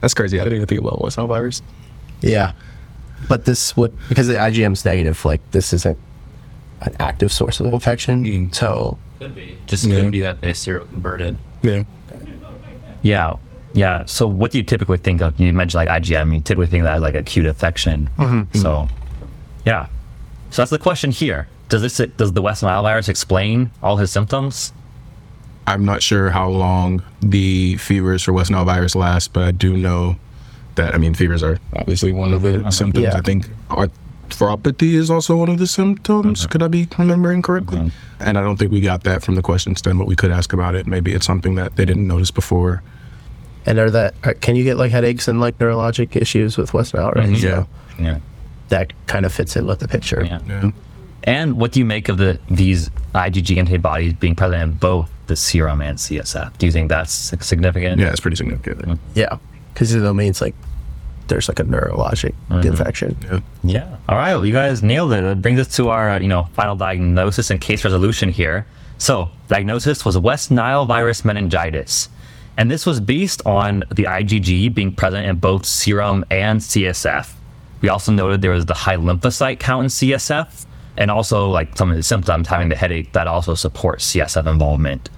That's 0.00 0.14
crazy. 0.14 0.38
I 0.40 0.44
didn't 0.44 0.56
even 0.56 0.66
think 0.66 0.80
about 0.80 1.00
West 1.02 1.16
Nile 1.18 1.26
virus. 1.26 1.62
Yeah. 2.20 2.52
But 3.28 3.44
this 3.46 3.76
would 3.76 3.96
because 4.08 4.26
the 4.28 4.34
IgM's 4.34 4.84
negative, 4.84 5.24
like 5.24 5.40
this 5.50 5.72
isn't 5.72 5.98
an 6.82 6.94
active 7.00 7.32
source 7.32 7.60
of 7.60 7.66
infection. 7.72 8.24
Mm. 8.24 8.54
So 8.54 8.98
Could 9.18 9.34
be. 9.34 9.56
Just 9.66 9.84
Yeah. 9.84 10.00
could 10.02 10.12
be 10.12 10.20
that 10.20 10.42
they 10.42 10.52
seroconverted. 10.52 11.36
Yeah. 11.62 11.84
Yeah. 13.02 13.34
Yeah. 13.76 14.04
So, 14.06 14.26
what 14.26 14.50
do 14.50 14.58
you 14.58 14.64
typically 14.64 14.98
think 14.98 15.20
of? 15.20 15.38
You 15.38 15.52
mentioned 15.52 15.86
like 15.86 16.02
IgM, 16.02 16.34
you 16.34 16.40
typically 16.40 16.66
think 16.66 16.84
that 16.84 17.00
like 17.00 17.14
acute 17.14 17.46
infection. 17.46 18.10
Mm-hmm. 18.18 18.58
So, 18.58 18.88
yeah. 19.64 19.86
So, 20.50 20.62
that's 20.62 20.70
the 20.70 20.78
question 20.78 21.12
here. 21.12 21.46
Does 21.68 21.82
this, 21.82 21.96
does 22.16 22.32
the 22.32 22.42
West 22.42 22.62
Nile 22.62 22.82
virus 22.82 23.08
explain 23.08 23.70
all 23.82 23.96
his 23.96 24.10
symptoms? 24.10 24.72
I'm 25.66 25.84
not 25.84 26.02
sure 26.02 26.30
how 26.30 26.48
long 26.48 27.02
the 27.20 27.76
fevers 27.76 28.22
for 28.22 28.32
West 28.32 28.50
Nile 28.50 28.64
virus 28.64 28.94
last, 28.94 29.32
but 29.32 29.42
I 29.44 29.50
do 29.50 29.76
know 29.76 30.16
that 30.76 30.94
I 30.94 30.98
mean 30.98 31.14
fevers 31.14 31.42
are 31.42 31.58
obviously 31.74 32.12
one 32.12 32.32
of 32.32 32.42
the 32.42 32.70
symptoms. 32.70 33.04
Yeah. 33.04 33.16
I 33.16 33.20
think 33.20 33.48
arthropathy 33.68 34.94
is 34.94 35.10
also 35.10 35.36
one 35.36 35.48
of 35.48 35.58
the 35.58 35.66
symptoms. 35.66 36.46
Could 36.46 36.62
I 36.62 36.68
be 36.68 36.86
remembering 36.98 37.42
correctly? 37.42 37.90
And 38.20 38.38
I 38.38 38.42
don't 38.42 38.56
think 38.56 38.70
we 38.70 38.80
got 38.80 39.02
that 39.04 39.22
from 39.22 39.34
the 39.34 39.42
question 39.42 39.74
stem, 39.74 39.98
but 39.98 40.06
we 40.06 40.14
could 40.14 40.30
ask 40.30 40.52
about 40.52 40.74
it. 40.74 40.86
Maybe 40.86 41.12
it's 41.12 41.26
something 41.26 41.56
that 41.56 41.76
they 41.76 41.84
didn't 41.84 42.06
notice 42.06 42.30
before. 42.30 42.82
And 43.66 43.78
are 43.78 43.90
that 43.90 44.14
are, 44.24 44.34
can 44.34 44.56
you 44.56 44.64
get 44.64 44.76
like 44.76 44.92
headaches 44.92 45.28
and 45.28 45.40
like 45.40 45.58
neurologic 45.58 46.16
issues 46.16 46.56
with 46.56 46.72
West 46.72 46.94
Nile? 46.94 47.12
Right. 47.14 47.28
Yeah. 47.30 47.38
So 47.38 47.68
Yeah. 47.98 48.18
that 48.68 48.92
kind 49.06 49.26
of 49.26 49.32
fits 49.32 49.56
in 49.56 49.66
with 49.66 49.80
the 49.80 49.88
picture. 49.88 50.24
Yeah. 50.24 50.38
Yeah. 50.46 50.60
Mm-hmm. 50.60 50.68
And 51.24 51.56
what 51.58 51.72
do 51.72 51.80
you 51.80 51.84
make 51.84 52.08
of 52.08 52.18
the 52.18 52.38
these 52.48 52.88
IgG 53.14 53.58
antibodies 53.58 54.14
being 54.14 54.36
present 54.36 54.62
in 54.62 54.72
both 54.72 55.10
the 55.26 55.34
serum 55.36 55.80
and 55.80 55.98
CSF? 55.98 56.56
Do 56.58 56.66
you 56.66 56.72
think 56.72 56.88
that's 56.88 57.12
significant? 57.12 58.00
Yeah, 58.00 58.10
it's 58.10 58.20
pretty 58.20 58.36
significant. 58.36 58.78
Mm-hmm. 58.78 59.18
Yeah. 59.18 59.38
Because 59.74 59.92
it 59.92 60.14
means 60.14 60.40
like 60.40 60.54
there's 61.26 61.48
like 61.48 61.58
a 61.58 61.64
neurologic 61.64 62.34
mm-hmm. 62.48 62.66
infection. 62.66 63.16
Yeah. 63.24 63.40
Yeah. 63.64 63.96
All 64.08 64.16
right. 64.16 64.34
Well, 64.34 64.46
you 64.46 64.52
guys 64.52 64.82
nailed 64.82 65.12
it. 65.12 65.24
It 65.24 65.42
brings 65.42 65.58
us 65.58 65.74
to 65.76 65.88
our, 65.88 66.10
uh, 66.10 66.20
you 66.20 66.28
know, 66.28 66.44
final 66.52 66.76
diagnosis 66.76 67.50
and 67.50 67.60
case 67.60 67.84
resolution 67.84 68.28
here. 68.28 68.66
So, 68.98 69.28
diagnosis 69.48 70.04
was 70.04 70.16
West 70.16 70.50
Nile 70.50 70.86
virus 70.86 71.24
meningitis. 71.24 72.08
And 72.58 72.70
this 72.70 72.86
was 72.86 73.00
based 73.00 73.44
on 73.46 73.80
the 73.94 74.04
IgG 74.04 74.72
being 74.74 74.92
present 74.94 75.26
in 75.26 75.36
both 75.36 75.66
serum 75.66 76.24
and 76.30 76.60
CSF. 76.60 77.32
We 77.82 77.88
also 77.90 78.12
noted 78.12 78.40
there 78.40 78.50
was 78.52 78.66
the 78.66 78.74
high 78.74 78.96
lymphocyte 78.96 79.60
count 79.60 79.84
in 79.84 79.88
CSF 79.90 80.64
and 80.96 81.10
also 81.10 81.50
like 81.50 81.76
some 81.76 81.90
of 81.90 81.96
the 81.96 82.02
symptoms 82.02 82.48
having 82.48 82.70
the 82.70 82.76
headache 82.76 83.12
that 83.12 83.26
also 83.26 83.54
supports 83.54 84.12
CSF 84.12 84.46
involvement. 84.46 85.10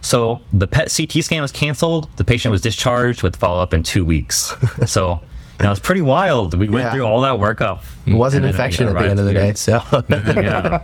So 0.00 0.40
the 0.52 0.66
PET 0.66 0.92
CT 0.96 1.22
scan 1.22 1.42
was 1.42 1.52
canceled. 1.52 2.08
The 2.16 2.24
patient 2.24 2.50
was 2.50 2.62
discharged 2.62 3.22
with 3.22 3.36
follow 3.36 3.62
up 3.62 3.74
in 3.74 3.82
two 3.82 4.04
weeks. 4.04 4.54
so 4.86 5.20
you 5.60 5.66
know, 5.66 5.70
it's 5.70 5.80
pretty 5.80 6.00
wild. 6.00 6.54
We 6.58 6.68
went 6.70 6.86
Yeah. 6.86 6.92
through 6.94 7.04
all 7.04 7.20
that 7.20 7.34
workup. 7.38 7.82
It 8.06 8.14
was 8.14 8.34
an 8.34 8.44
infection 8.44 8.88
at 8.88 8.94
the 8.94 9.08
end 9.10 9.20
of 9.20 9.26
the 9.26 9.34
day. 9.34 9.52
So. 9.52 9.80
Yeah. 10.08 10.82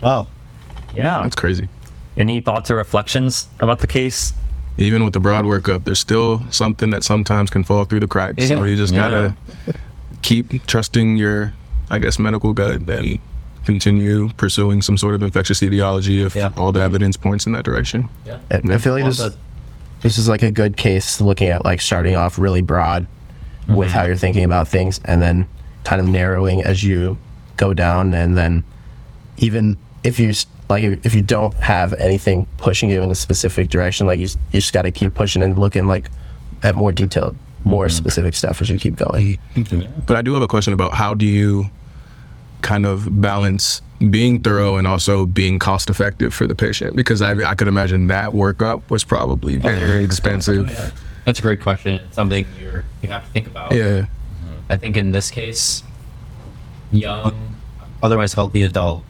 wow. 0.00 0.28
Yeah. 0.94 1.22
That's 1.24 1.34
crazy. 1.36 1.68
Any 2.16 2.40
thoughts 2.40 2.70
or 2.70 2.76
reflections 2.76 3.48
about 3.60 3.80
the 3.80 3.86
case? 3.86 4.32
Even 4.78 5.04
with 5.04 5.12
the 5.12 5.20
broad 5.20 5.44
workup, 5.44 5.84
there's 5.84 5.98
still 5.98 6.42
something 6.50 6.90
that 6.90 7.02
sometimes 7.02 7.50
can 7.50 7.64
fall 7.64 7.84
through 7.84 8.00
the 8.00 8.06
cracks. 8.06 8.46
So 8.48 8.62
you 8.64 8.76
just 8.76 8.94
gotta 8.94 9.34
keep 10.22 10.64
trusting 10.66 11.16
your, 11.16 11.52
I 11.90 11.98
guess, 11.98 12.18
medical 12.18 12.52
gut 12.52 12.88
and 12.88 13.18
continue 13.64 14.30
pursuing 14.30 14.80
some 14.80 14.96
sort 14.96 15.14
of 15.14 15.22
infectious 15.22 15.62
etiology 15.62 16.22
if 16.22 16.34
Yeah. 16.34 16.52
all 16.56 16.72
the 16.72 16.80
evidence 16.80 17.16
points 17.16 17.44
in 17.46 17.52
that 17.52 17.64
direction. 17.64 18.08
And 18.50 18.72
I 18.72 18.78
feel 18.78 18.94
like 18.94 19.04
this, 19.04 19.20
this 20.00 20.16
is 20.16 20.28
like 20.28 20.42
a 20.42 20.50
good 20.50 20.76
case 20.76 21.20
looking 21.20 21.48
at 21.48 21.64
like 21.64 21.80
starting 21.80 22.16
off 22.16 22.38
really 22.38 22.62
broad 22.62 23.06
mm-hmm. 23.62 23.74
with 23.74 23.90
how 23.90 24.04
you're 24.04 24.16
thinking 24.16 24.44
about 24.44 24.68
things 24.68 25.00
and 25.04 25.20
then 25.20 25.46
kind 25.84 26.00
of 26.00 26.08
narrowing 26.08 26.62
as 26.62 26.84
you 26.84 27.18
go 27.56 27.74
down 27.74 28.14
and 28.14 28.36
then 28.38 28.62
even 29.38 29.76
if 30.04 30.18
you 30.20 30.30
s- 30.30 30.46
like 30.68 30.84
if 30.84 31.06
if 31.06 31.14
you 31.14 31.22
don't 31.22 31.54
have 31.54 31.92
anything 31.94 32.46
pushing 32.56 32.90
you 32.90 33.02
in 33.02 33.10
a 33.10 33.14
specific 33.14 33.68
direction 33.68 34.06
like 34.06 34.18
you, 34.18 34.28
you 34.52 34.60
just 34.60 34.72
got 34.72 34.82
to 34.82 34.90
keep 34.90 35.14
pushing 35.14 35.42
and 35.42 35.58
looking 35.58 35.86
like 35.86 36.10
at 36.62 36.74
more 36.74 36.92
detailed 36.92 37.36
more 37.64 37.86
mm-hmm. 37.86 37.96
specific 37.96 38.34
stuff 38.34 38.60
as 38.60 38.70
you 38.70 38.78
keep 38.78 38.96
going 38.96 39.38
But 40.06 40.16
I 40.16 40.22
do 40.22 40.32
have 40.34 40.42
a 40.42 40.48
question 40.48 40.72
about 40.72 40.94
how 40.94 41.14
do 41.14 41.26
you 41.26 41.70
kind 42.62 42.86
of 42.86 43.20
balance 43.20 43.82
being 44.10 44.40
thorough 44.40 44.76
and 44.76 44.86
also 44.86 45.26
being 45.26 45.58
cost 45.58 45.90
effective 45.90 46.32
for 46.32 46.46
the 46.46 46.54
patient? 46.54 46.96
Because 46.96 47.20
I, 47.20 47.32
I 47.48 47.54
could 47.54 47.68
imagine 47.68 48.06
that 48.08 48.30
workup 48.30 48.88
was 48.90 49.04
probably 49.04 49.56
very 49.56 50.04
expensive. 50.04 50.68
That's 51.24 51.40
a 51.40 51.42
great 51.42 51.60
question. 51.60 51.94
It's 51.94 52.14
something 52.14 52.46
you're, 52.60 52.84
you 53.02 53.08
have 53.08 53.24
to 53.24 53.30
think 53.30 53.48
about. 53.48 53.72
Yeah. 53.72 54.06
I 54.70 54.76
think 54.76 54.96
in 54.96 55.12
this 55.12 55.30
case, 55.30 55.82
young, 56.92 57.56
otherwise 58.02 58.34
healthy 58.34 58.62
adult, 58.62 59.04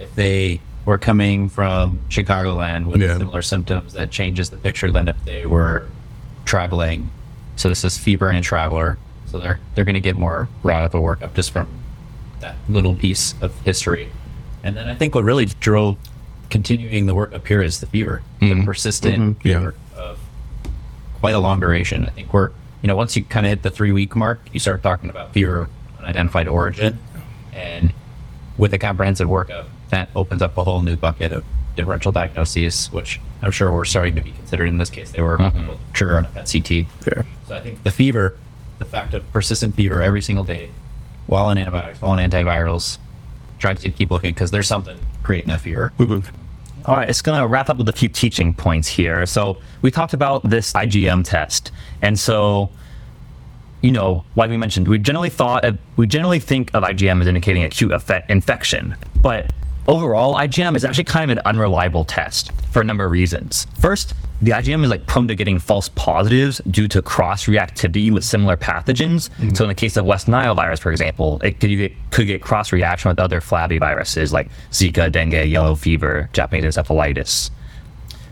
if 0.00 0.14
they 0.14 0.60
were 0.84 0.98
coming 0.98 1.48
from 1.48 2.00
Chicagoland 2.08 2.86
with 2.86 3.00
Yeah. 3.00 3.18
similar 3.18 3.42
symptoms, 3.42 3.92
that 3.92 4.10
changes 4.10 4.50
the 4.50 4.56
picture 4.56 4.90
than 4.90 5.08
if 5.08 5.24
they 5.24 5.46
were 5.46 5.86
traveling. 6.44 7.10
So 7.56 7.68
this 7.68 7.84
is 7.84 7.98
fever 7.98 8.28
and 8.30 8.42
traveler. 8.42 8.98
So 9.26 9.38
they're 9.38 9.60
they're 9.74 9.84
going 9.84 9.94
to 9.94 10.00
get 10.00 10.16
more 10.16 10.48
radical 10.62 11.02
workup 11.02 11.34
just 11.34 11.52
from 11.52 11.68
that 12.40 12.56
little 12.68 12.94
piece 12.94 13.34
of 13.40 13.58
history. 13.60 14.08
And 14.64 14.76
then 14.76 14.88
I 14.88 14.94
think 14.94 15.14
what 15.14 15.24
really 15.24 15.46
drove 15.60 15.96
continuing 16.48 17.06
the 17.06 17.14
work 17.14 17.32
up 17.32 17.46
here 17.46 17.62
is 17.62 17.80
the 17.80 17.86
fever, 17.86 18.22
the 18.40 18.46
mm-hmm. 18.46 18.64
persistent 18.64 19.38
mm-hmm. 19.38 19.48
Yeah. 19.48 19.58
fever 19.58 19.74
of 19.96 20.18
quite 21.20 21.34
a 21.34 21.38
long 21.38 21.60
duration. 21.60 22.06
I 22.06 22.10
think 22.10 22.32
we're, 22.32 22.50
you 22.82 22.88
know, 22.88 22.96
once 22.96 23.16
you 23.16 23.24
kind 23.24 23.46
of 23.46 23.50
hit 23.50 23.62
the 23.62 23.70
three 23.70 23.92
week 23.92 24.16
mark, 24.16 24.40
you 24.52 24.58
start 24.58 24.82
talking 24.82 25.10
about 25.10 25.32
fever 25.32 25.68
unidentified 26.00 26.48
origin. 26.48 26.98
And 27.52 27.92
with 28.56 28.74
a 28.74 28.78
comprehensive 28.78 29.28
workup, 29.28 29.66
that 29.90 30.08
opens 30.14 30.42
up 30.42 30.56
a 30.56 30.64
whole 30.64 30.82
new 30.82 30.96
bucket 30.96 31.32
of 31.32 31.44
differential 31.76 32.12
diagnoses, 32.12 32.86
which 32.92 33.20
I'm 33.42 33.50
sure 33.50 33.72
we're 33.72 33.84
starting 33.84 34.14
to 34.16 34.20
be 34.20 34.32
considered 34.32 34.68
in 34.68 34.78
this 34.78 34.90
case. 34.90 35.12
They 35.12 35.22
were 35.22 35.38
mm-hmm. 35.38 35.72
sure 35.94 36.16
on 36.16 36.26
a 36.26 36.28
PET 36.28 36.50
CT. 36.52 36.86
Fair. 37.02 37.26
So 37.46 37.56
I 37.56 37.60
think 37.60 37.82
the 37.82 37.90
fever, 37.90 38.36
the 38.78 38.84
fact 38.84 39.14
of 39.14 39.30
persistent 39.32 39.74
fever 39.74 40.02
every 40.02 40.22
single 40.22 40.44
day, 40.44 40.70
while 41.26 41.46
on 41.46 41.58
antibiotics, 41.58 42.00
while 42.00 42.12
on 42.12 42.18
antivirals, 42.18 42.98
trying 43.58 43.76
to 43.76 43.90
keep 43.90 44.10
looking 44.10 44.32
because 44.32 44.50
there's 44.50 44.66
something 44.66 44.98
creating 45.22 45.50
a 45.50 45.58
fever. 45.58 45.92
Mm-hmm. 45.98 46.36
All 46.86 46.96
right, 46.96 47.08
it's 47.08 47.22
going 47.22 47.40
to 47.40 47.46
wrap 47.46 47.68
up 47.68 47.76
with 47.76 47.88
a 47.88 47.92
few 47.92 48.08
teaching 48.08 48.54
points 48.54 48.88
here. 48.88 49.26
So 49.26 49.58
we 49.82 49.90
talked 49.90 50.14
about 50.14 50.48
this 50.48 50.72
IgM 50.72 51.24
test, 51.24 51.72
and 52.00 52.18
so 52.18 52.70
you 53.82 53.90
know, 53.90 54.24
like 54.36 54.50
we 54.50 54.56
mentioned, 54.56 54.88
we 54.88 54.98
generally 54.98 55.30
thought 55.30 55.64
of, 55.64 55.78
we 55.96 56.06
generally 56.06 56.38
think 56.38 56.70
of 56.74 56.82
IgM 56.82 57.20
as 57.20 57.26
indicating 57.26 57.64
acute 57.64 57.92
effect, 57.92 58.30
infection, 58.30 58.94
but 59.22 59.52
overall, 59.90 60.36
IgM 60.36 60.76
is 60.76 60.84
actually 60.84 61.04
kind 61.04 61.30
of 61.30 61.36
an 61.36 61.42
unreliable 61.44 62.04
test 62.04 62.52
for 62.70 62.80
a 62.80 62.84
number 62.84 63.04
of 63.04 63.10
reasons. 63.10 63.66
First, 63.78 64.14
the 64.40 64.52
IgM 64.52 64.84
is 64.84 64.90
like 64.90 65.06
prone 65.06 65.28
to 65.28 65.34
getting 65.34 65.58
false 65.58 65.90
positives 65.90 66.62
due 66.70 66.88
to 66.88 67.02
cross 67.02 67.44
reactivity 67.44 68.10
with 68.10 68.24
similar 68.24 68.56
pathogens. 68.56 69.28
Mm-hmm. 69.28 69.54
So 69.54 69.64
in 69.64 69.68
the 69.68 69.74
case 69.74 69.96
of 69.96 70.06
West 70.06 70.28
Nile 70.28 70.54
virus, 70.54 70.80
for 70.80 70.92
example, 70.92 71.40
it 71.42 71.60
could 71.60 71.68
get, 71.68 71.92
could 72.10 72.26
get 72.26 72.40
cross 72.40 72.72
reaction 72.72 73.10
with 73.10 73.18
other 73.18 73.40
flaviviruses 73.40 74.32
like 74.32 74.48
Zika, 74.70 75.12
dengue, 75.12 75.46
yellow 75.46 75.74
fever, 75.74 76.30
Japanese 76.32 76.64
encephalitis. 76.64 77.50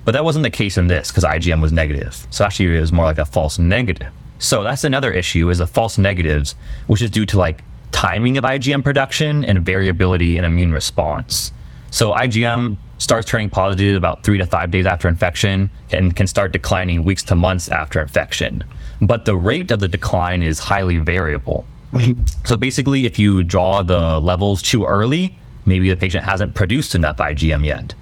But 0.05 0.13
that 0.13 0.25
wasn't 0.25 0.45
the 0.45 0.51
case 0.51 0.79
in 0.79 0.87
this 0.87 1.11
because 1.11 1.25
IgM 1.25 1.61
was 1.61 1.73
negative. 1.73 2.27
So 2.31 2.45
actually, 2.45 2.77
it 2.77 2.81
was 2.81 2.93
more 2.93 3.05
like 3.05 3.19
a 3.19 3.27
false 3.27 3.59
negative. 3.59 4.09
So 4.39 4.63
that's 4.63 4.85
another 4.85 5.13
issue 5.13 5.51
is 5.51 5.59
the 5.59 5.67
false 5.67 5.99
negatives, 5.99 6.55
which 6.87 7.03
is 7.03 7.11
due 7.11 7.27
to 7.27 7.39
like 7.39 7.63
timing 7.93 8.39
of 8.39 8.45
IgM 8.45 8.85
production 8.85 9.45
and 9.45 9.65
variability 9.65 10.39
in 10.39 10.45
immune 10.45 10.73
response. 10.73 11.53
So 11.91 12.13
IgM 12.13 12.77
starts 12.99 13.29
turning 13.29 13.49
positive 13.49 13.97
about 13.97 14.25
three 14.25 14.39
to 14.39 14.47
five 14.47 14.71
days 14.71 14.87
after 14.87 15.09
infection 15.09 15.71
and 15.91 16.15
can 16.15 16.27
start 16.27 16.53
declining 16.53 17.05
weeks 17.05 17.23
to 17.25 17.35
months 17.35 17.69
after 17.69 18.01
infection. 18.01 18.65
But 19.01 19.25
the 19.25 19.37
rate 19.37 19.71
of 19.71 19.81
the 19.81 19.89
decline 19.89 20.43
is 20.43 20.59
highly 20.59 20.99
variable. 20.99 21.67
So 22.45 22.57
basically, 22.57 23.05
if 23.05 23.19
you 23.19 23.45
draw 23.45 23.83
the 23.83 24.21
levels 24.21 24.63
too 24.63 24.87
early, 24.87 25.39
maybe 25.67 25.91
the 25.91 25.97
patient 25.97 26.25
hasn't 26.25 26.55
produced 26.55 26.95
enough 26.95 27.19
IgM 27.19 27.65
yet. 27.65 27.95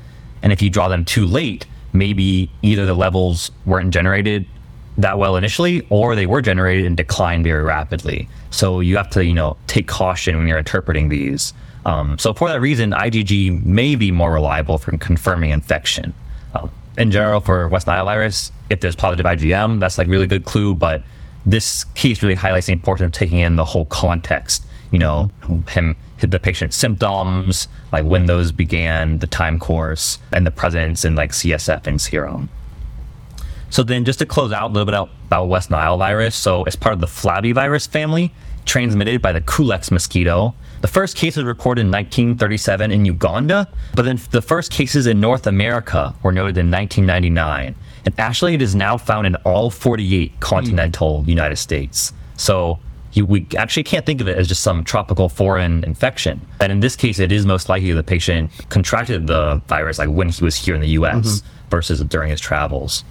And 0.43 0.53
if 0.53 0.63
you 0.63 0.71
draw 0.71 0.89
them 0.89 1.05
too 1.05 1.27
late, 1.27 1.67
maybe 1.93 2.51
either 2.63 2.87
the 2.87 2.95
levels 2.95 3.51
weren't 3.65 3.93
generated 3.93 4.47
that 4.99 5.19
well 5.19 5.37
initially 5.37 5.87
or 5.91 6.15
they 6.15 6.27
were 6.27 6.41
generated 6.41 6.87
and 6.87 6.97
declined 6.97 7.45
very 7.45 7.63
rapidly. 7.63 8.29
So 8.51 8.81
you 8.81 8.97
have 8.97 9.11
to, 9.11 9.25
you 9.25 9.35
know, 9.35 9.57
take 9.67 9.87
caution 9.87 10.37
when 10.39 10.47
you're 10.47 10.59
interpreting 10.59 11.09
these. 11.09 11.53
Um, 11.85 12.19
so 12.19 12.35
for 12.35 12.49
that 12.49 12.61
reason, 12.61 12.91
IgG 12.91 13.65
may 13.65 13.95
be 13.95 14.11
more 14.11 14.33
reliable 14.33 14.79
for 14.79 14.97
confirming 14.97 15.51
infection. 15.51 16.15
Um, 16.55 16.71
in 16.99 17.11
general, 17.11 17.41
for 17.41 17.69
West 17.69 17.87
Nile 17.87 18.05
virus, 18.05 18.51
if 18.71 18.81
there's 18.81 18.97
positive 18.97 19.27
IgM, 19.27 19.79
that's 19.79 19.99
like 19.99 20.09
really 20.09 20.27
good 20.27 20.45
clue. 20.45 20.75
But 20.75 21.03
this 21.45 21.85
case 21.95 22.23
really 22.23 22.35
highlights 22.35 22.67
the 22.67 22.73
importance 22.73 23.07
of 23.07 23.13
taking 23.13 23.39
in 23.39 23.57
the 23.57 23.65
whole 23.65 23.85
context. 23.87 24.67
You 24.91 24.99
know, 24.99 25.31
him, 25.69 25.97
the 26.19 26.41
patient's 26.41 26.77
symptoms, 26.77 27.69
like 27.93 28.05
when 28.05 28.27
those 28.27 28.51
began, 28.51 29.19
the 29.19 29.27
time 29.27 29.59
course, 29.59 30.19
and 30.33 30.47
the 30.47 30.51
presence 30.51 31.05
in 31.05 31.15
like 31.15 31.33
CSF 31.33 31.87
and 31.87 32.01
serum. 32.01 32.49
So 33.71 33.83
then, 33.83 34.05
just 34.05 34.19
to 34.21 34.27
close 34.27 34.53
out 34.53 34.71
a 34.71 34.73
little 34.73 34.87
bit 34.87 35.11
about 35.27 35.49
West 35.49 35.71
Nile 35.71 35.99
virus. 35.99 36.37
So, 36.37 36.65
it's 36.65 36.77
part 36.77 36.95
of 36.95 37.01
the 37.01 37.07
flavivirus 37.07 37.89
family, 37.89 38.33
transmitted 38.65 39.21
by 39.21 39.33
the 39.33 39.41
Culex 39.41 39.91
mosquito. 39.91 40.55
The 40.83 40.89
first 40.89 41.17
case 41.17 41.37
was 41.37 41.45
reported 41.45 41.83
in 41.83 41.91
1937 41.91 42.93
in 42.93 43.05
Uganda, 43.05 43.69
but 43.95 44.05
then 44.05 44.21
the 44.31 44.43
first 44.43 44.71
cases 44.71 45.07
in 45.07 45.21
North 45.21 45.47
America 45.47 46.15
were 46.23 46.33
noted 46.33 46.59
in 46.59 46.71
1999. 46.71 47.75
And 48.05 48.21
actually, 48.21 48.55
it 48.55 48.63
is 48.63 48.75
now 48.75 48.97
found 48.97 49.27
in 49.27 49.35
all 49.37 49.71
48 49.71 50.39
continental 50.39 51.25
United 51.27 51.57
States. 51.57 52.13
So, 52.37 52.79
you, 53.17 53.25
we 53.25 53.47
actually 53.57 53.83
can't 53.83 54.05
think 54.05 54.21
of 54.21 54.29
it 54.29 54.37
as 54.37 54.47
just 54.47 54.63
some 54.63 54.85
tropical 54.85 55.29
foreign 55.29 55.83
infection. 55.85 56.41
And 56.61 56.71
in 56.71 56.81
this 56.81 56.95
case, 56.95 57.19
it 57.19 57.33
is 57.33 57.47
most 57.47 57.69
likely 57.69 57.93
the 57.93 58.03
patient 58.03 58.51
contracted 58.69 59.27
the 59.27 59.63
virus 59.67 59.99
like 59.99 60.11
when 60.11 60.29
he 60.29 60.45
was 60.45 60.55
here 60.55 60.75
in 60.75 60.81
the 60.81 60.89
US 60.89 61.41
mm-hmm. 61.41 61.71
versus 61.71 62.01
during 62.03 62.31
his 62.31 62.41
travels. 62.41 63.05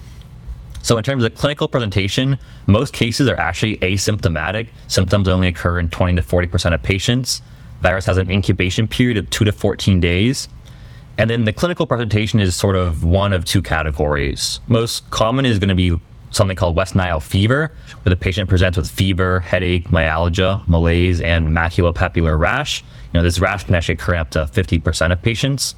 So, 0.86 0.96
in 0.96 1.02
terms 1.02 1.24
of 1.24 1.34
clinical 1.34 1.66
presentation, 1.66 2.38
most 2.68 2.92
cases 2.92 3.28
are 3.28 3.36
actually 3.40 3.78
asymptomatic. 3.78 4.68
Symptoms 4.86 5.26
only 5.26 5.48
occur 5.48 5.80
in 5.80 5.88
20 5.88 6.14
to 6.14 6.22
40% 6.22 6.74
of 6.74 6.80
patients. 6.80 7.42
Virus 7.80 8.06
has 8.06 8.18
an 8.18 8.30
incubation 8.30 8.86
period 8.86 9.18
of 9.18 9.28
2 9.30 9.46
to 9.46 9.50
14 9.50 9.98
days. 9.98 10.48
And 11.18 11.28
then 11.28 11.44
the 11.44 11.52
clinical 11.52 11.88
presentation 11.88 12.38
is 12.38 12.54
sort 12.54 12.76
of 12.76 13.02
one 13.02 13.32
of 13.32 13.44
two 13.44 13.62
categories. 13.62 14.60
Most 14.68 15.10
common 15.10 15.44
is 15.44 15.58
going 15.58 15.70
to 15.70 15.74
be 15.74 15.98
something 16.30 16.56
called 16.56 16.76
West 16.76 16.94
Nile 16.94 17.18
fever, 17.18 17.72
where 18.04 18.10
the 18.10 18.16
patient 18.16 18.48
presents 18.48 18.78
with 18.78 18.88
fever, 18.88 19.40
headache, 19.40 19.90
myalgia, 19.90 20.62
malaise, 20.68 21.20
and 21.20 21.48
maculopapular 21.48 22.38
rash. 22.38 22.82
You 23.12 23.18
know, 23.18 23.22
this 23.24 23.40
rash 23.40 23.64
can 23.64 23.74
actually 23.74 23.94
occur 23.94 24.14
up 24.14 24.30
to 24.30 24.44
50% 24.44 25.10
of 25.10 25.20
patients. 25.20 25.74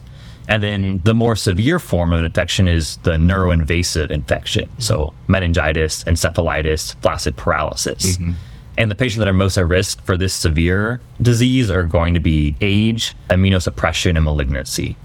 And 0.49 0.63
then 0.63 1.01
the 1.05 1.15
more 1.15 1.37
severe 1.37 1.79
form 1.79 2.13
of 2.13 2.25
infection 2.25 2.67
is 2.67 2.97
the 2.99 3.13
neuroinvasive 3.13 4.11
infection. 4.11 4.69
So 4.79 5.13
meningitis, 5.29 6.03
encephalitis, 6.05 6.97
flaccid 7.03 7.37
paralysis. 7.37 8.17
Mm-hmm. 8.17 8.33
And 8.79 8.91
the 8.91 8.95
patients 8.95 9.19
that 9.19 9.29
are 9.29 9.35
most 9.35 9.59
at 9.59 9.67
risk 9.67 10.03
for 10.05 10.17
this 10.17 10.33
severe 10.33 11.01
disease 11.21 11.71
are 11.71 11.83
going 11.83 12.15
to 12.15 12.21
be 12.21 12.57
age, 12.61 13.15
immunosuppression, 13.29 14.17
and 14.17 14.25
malignancy. 14.25 14.97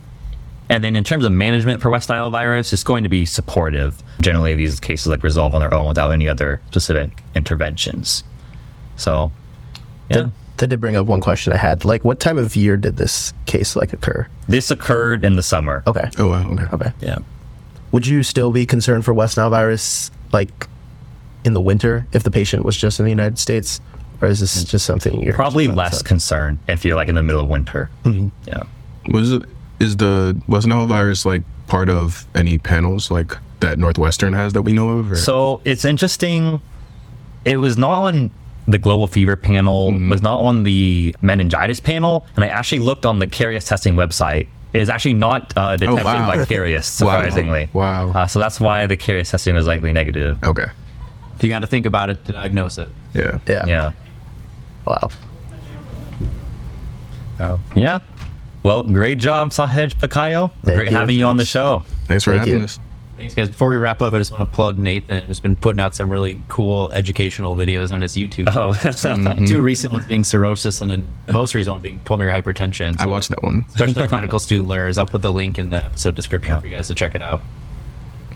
And 0.69 0.83
then 0.83 0.95
in 0.95 1.03
terms 1.03 1.25
of 1.25 1.31
management 1.31 1.81
for 1.81 1.89
West 1.89 2.07
Nile 2.07 2.29
virus, 2.29 2.71
it's 2.71 2.83
going 2.83 3.03
to 3.03 3.09
be 3.09 3.25
supportive. 3.25 4.01
Generally, 4.21 4.55
these 4.55 4.79
cases 4.79 5.07
like 5.07 5.23
resolve 5.23 5.53
on 5.53 5.61
their 5.61 5.73
own 5.73 5.87
without 5.87 6.11
any 6.11 6.29
other 6.29 6.61
specific 6.67 7.21
interventions. 7.35 8.23
So, 8.95 9.31
yeah. 10.09 10.29
That 10.63 10.69
did 10.69 10.79
bring 10.79 10.95
up 10.95 11.07
one 11.07 11.19
question 11.19 11.51
I 11.51 11.57
had. 11.57 11.83
Like, 11.83 12.05
what 12.05 12.21
time 12.21 12.37
of 12.37 12.55
year 12.55 12.77
did 12.77 12.95
this 12.95 13.33
case 13.47 13.75
like 13.75 13.91
occur? 13.91 14.25
This 14.47 14.71
occurred 14.71 15.25
in 15.25 15.35
the 15.35 15.43
summer. 15.43 15.83
Okay. 15.85 16.09
Oh 16.17 16.29
wow. 16.29 16.49
Okay. 16.51 16.63
Okay. 16.71 16.93
Yeah. 17.01 17.17
Would 17.91 18.07
you 18.07 18.23
still 18.23 18.49
be 18.49 18.65
concerned 18.65 19.03
for 19.03 19.13
West 19.13 19.35
Nile 19.35 19.49
virus 19.49 20.09
like 20.31 20.69
in 21.43 21.51
the 21.51 21.59
winter 21.59 22.07
if 22.13 22.23
the 22.23 22.31
patient 22.31 22.63
was 22.63 22.77
just 22.77 22.97
in 22.97 23.03
the 23.03 23.09
United 23.11 23.39
States, 23.39 23.81
or 24.21 24.29
is 24.29 24.39
this 24.39 24.63
just 24.63 24.85
something 24.85 25.19
you're 25.21 25.33
Probably 25.33 25.67
less 25.67 26.01
concerned 26.01 26.59
if 26.69 26.85
you're 26.85 26.95
like 26.95 27.09
in 27.09 27.15
the 27.15 27.23
middle 27.23 27.41
of 27.41 27.49
winter. 27.49 27.89
Mm-hmm. 28.05 28.29
Yeah. 28.47 28.63
Was 29.09 29.33
it 29.33 29.43
is 29.81 29.97
the 29.97 30.41
West 30.47 30.65
Nile 30.65 30.87
virus 30.87 31.25
like 31.25 31.41
part 31.67 31.89
of 31.89 32.25
any 32.35 32.57
panels 32.57 33.11
like 33.11 33.35
that 33.59 33.79
Northwestern 33.79 34.31
has 34.31 34.53
that 34.53 34.61
we 34.61 34.71
know 34.71 34.99
of? 34.99 35.11
Or? 35.11 35.15
So 35.17 35.59
it's 35.65 35.83
interesting. 35.83 36.61
It 37.43 37.57
was 37.57 37.77
not 37.77 38.03
on 38.03 38.31
the 38.67 38.77
global 38.77 39.07
fever 39.07 39.35
panel, 39.35 39.91
was 40.09 40.21
not 40.21 40.39
on 40.39 40.63
the 40.63 41.15
meningitis 41.21 41.79
panel, 41.79 42.25
and 42.35 42.43
I 42.45 42.47
actually 42.47 42.79
looked 42.79 43.05
on 43.05 43.19
the 43.19 43.27
Karius 43.27 43.67
testing 43.67 43.95
website. 43.95 44.47
It 44.73 44.81
is 44.81 44.89
actually 44.89 45.13
not 45.13 45.53
uh, 45.55 45.77
detected 45.77 46.05
wow. 46.05 46.27
by 46.27 46.37
Karius, 46.45 46.85
surprisingly. 46.85 47.69
Wow. 47.73 48.11
Uh, 48.11 48.25
so 48.27 48.39
that's 48.39 48.59
why 48.59 48.87
the 48.87 48.97
Karius 48.97 49.31
testing 49.31 49.55
was 49.55 49.67
likely 49.67 49.93
negative. 49.93 50.43
okay. 50.43 50.67
You 51.41 51.49
got 51.49 51.59
to 51.59 51.67
think 51.67 51.85
about 51.85 52.09
it 52.09 52.23
to 52.25 52.31
diagnose 52.31 52.77
it. 52.77 52.87
Yeah. 53.13 53.39
Yeah. 53.47 53.65
Yeah. 53.65 53.91
Wow. 54.85 55.09
Yeah. 57.75 57.99
Well, 58.63 58.83
great 58.83 59.17
job, 59.17 59.49
Saihej 59.49 59.95
Fikayo. 59.95 60.51
Thank 60.63 60.77
Great 60.77 60.91
you. 60.91 60.97
having 60.97 61.17
you 61.19 61.25
on 61.25 61.35
the 61.37 61.45
show. 61.45 61.83
Thanks 62.05 62.23
for 62.23 62.31
Thank 62.31 62.47
having 62.47 62.59
you. 62.59 62.63
us. 62.63 62.79
Thanks, 63.23 63.35
guys. 63.35 63.49
Before 63.49 63.69
we 63.69 63.77
wrap 63.77 64.01
up, 64.01 64.13
I 64.13 64.17
just 64.17 64.31
want 64.31 64.49
to 64.49 64.53
plug 64.53 64.77
Nathan, 64.77 65.23
who's 65.23 65.39
been 65.39 65.55
putting 65.55 65.79
out 65.79 65.95
some 65.95 66.09
really 66.09 66.41
cool 66.49 66.91
educational 66.91 67.55
videos 67.55 67.93
on 67.93 68.01
his 68.01 68.15
YouTube. 68.17 68.49
Oh, 68.53 68.73
Two 69.47 69.61
recent 69.61 69.93
ones 69.93 70.05
being 70.07 70.25
cirrhosis, 70.25 70.81
and 70.81 70.91
then 70.91 71.07
the 71.25 71.31
most 71.31 71.55
recent 71.55 71.75
one 71.75 71.81
being 71.81 71.99
pulmonary 71.99 72.41
hypertension. 72.41 72.99
I 72.99 73.05
watched 73.05 73.29
that 73.29 73.41
one. 73.41 73.63
especially 73.69 73.93
for 74.07 74.13
medical 74.13 74.39
student 74.39 74.67
learners. 74.67 74.97
I'll 74.97 75.05
put 75.05 75.21
the 75.21 75.31
link 75.31 75.57
in 75.57 75.69
the 75.69 75.85
episode 75.85 76.15
description 76.15 76.59
for 76.59 76.67
you 76.67 76.75
guys 76.75 76.89
to 76.89 76.95
check 76.95 77.15
it 77.15 77.21
out. 77.21 77.41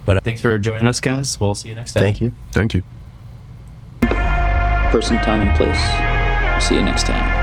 But 0.05 0.17
uh, 0.17 0.21
thanks 0.21 0.39
for 0.39 0.57
joining 0.57 0.87
us, 0.87 1.01
guys. 1.01 1.37
We'll 1.37 1.53
see 1.53 1.67
you 1.67 1.75
next 1.75 1.91
time. 1.91 2.03
Thank 2.03 2.21
you. 2.21 2.31
Thank 2.53 2.73
you. 2.73 2.83
person, 3.99 5.17
time, 5.17 5.45
and 5.45 5.57
place. 5.57 6.65
See 6.65 6.75
you 6.75 6.81
next 6.81 7.07
time. 7.07 7.36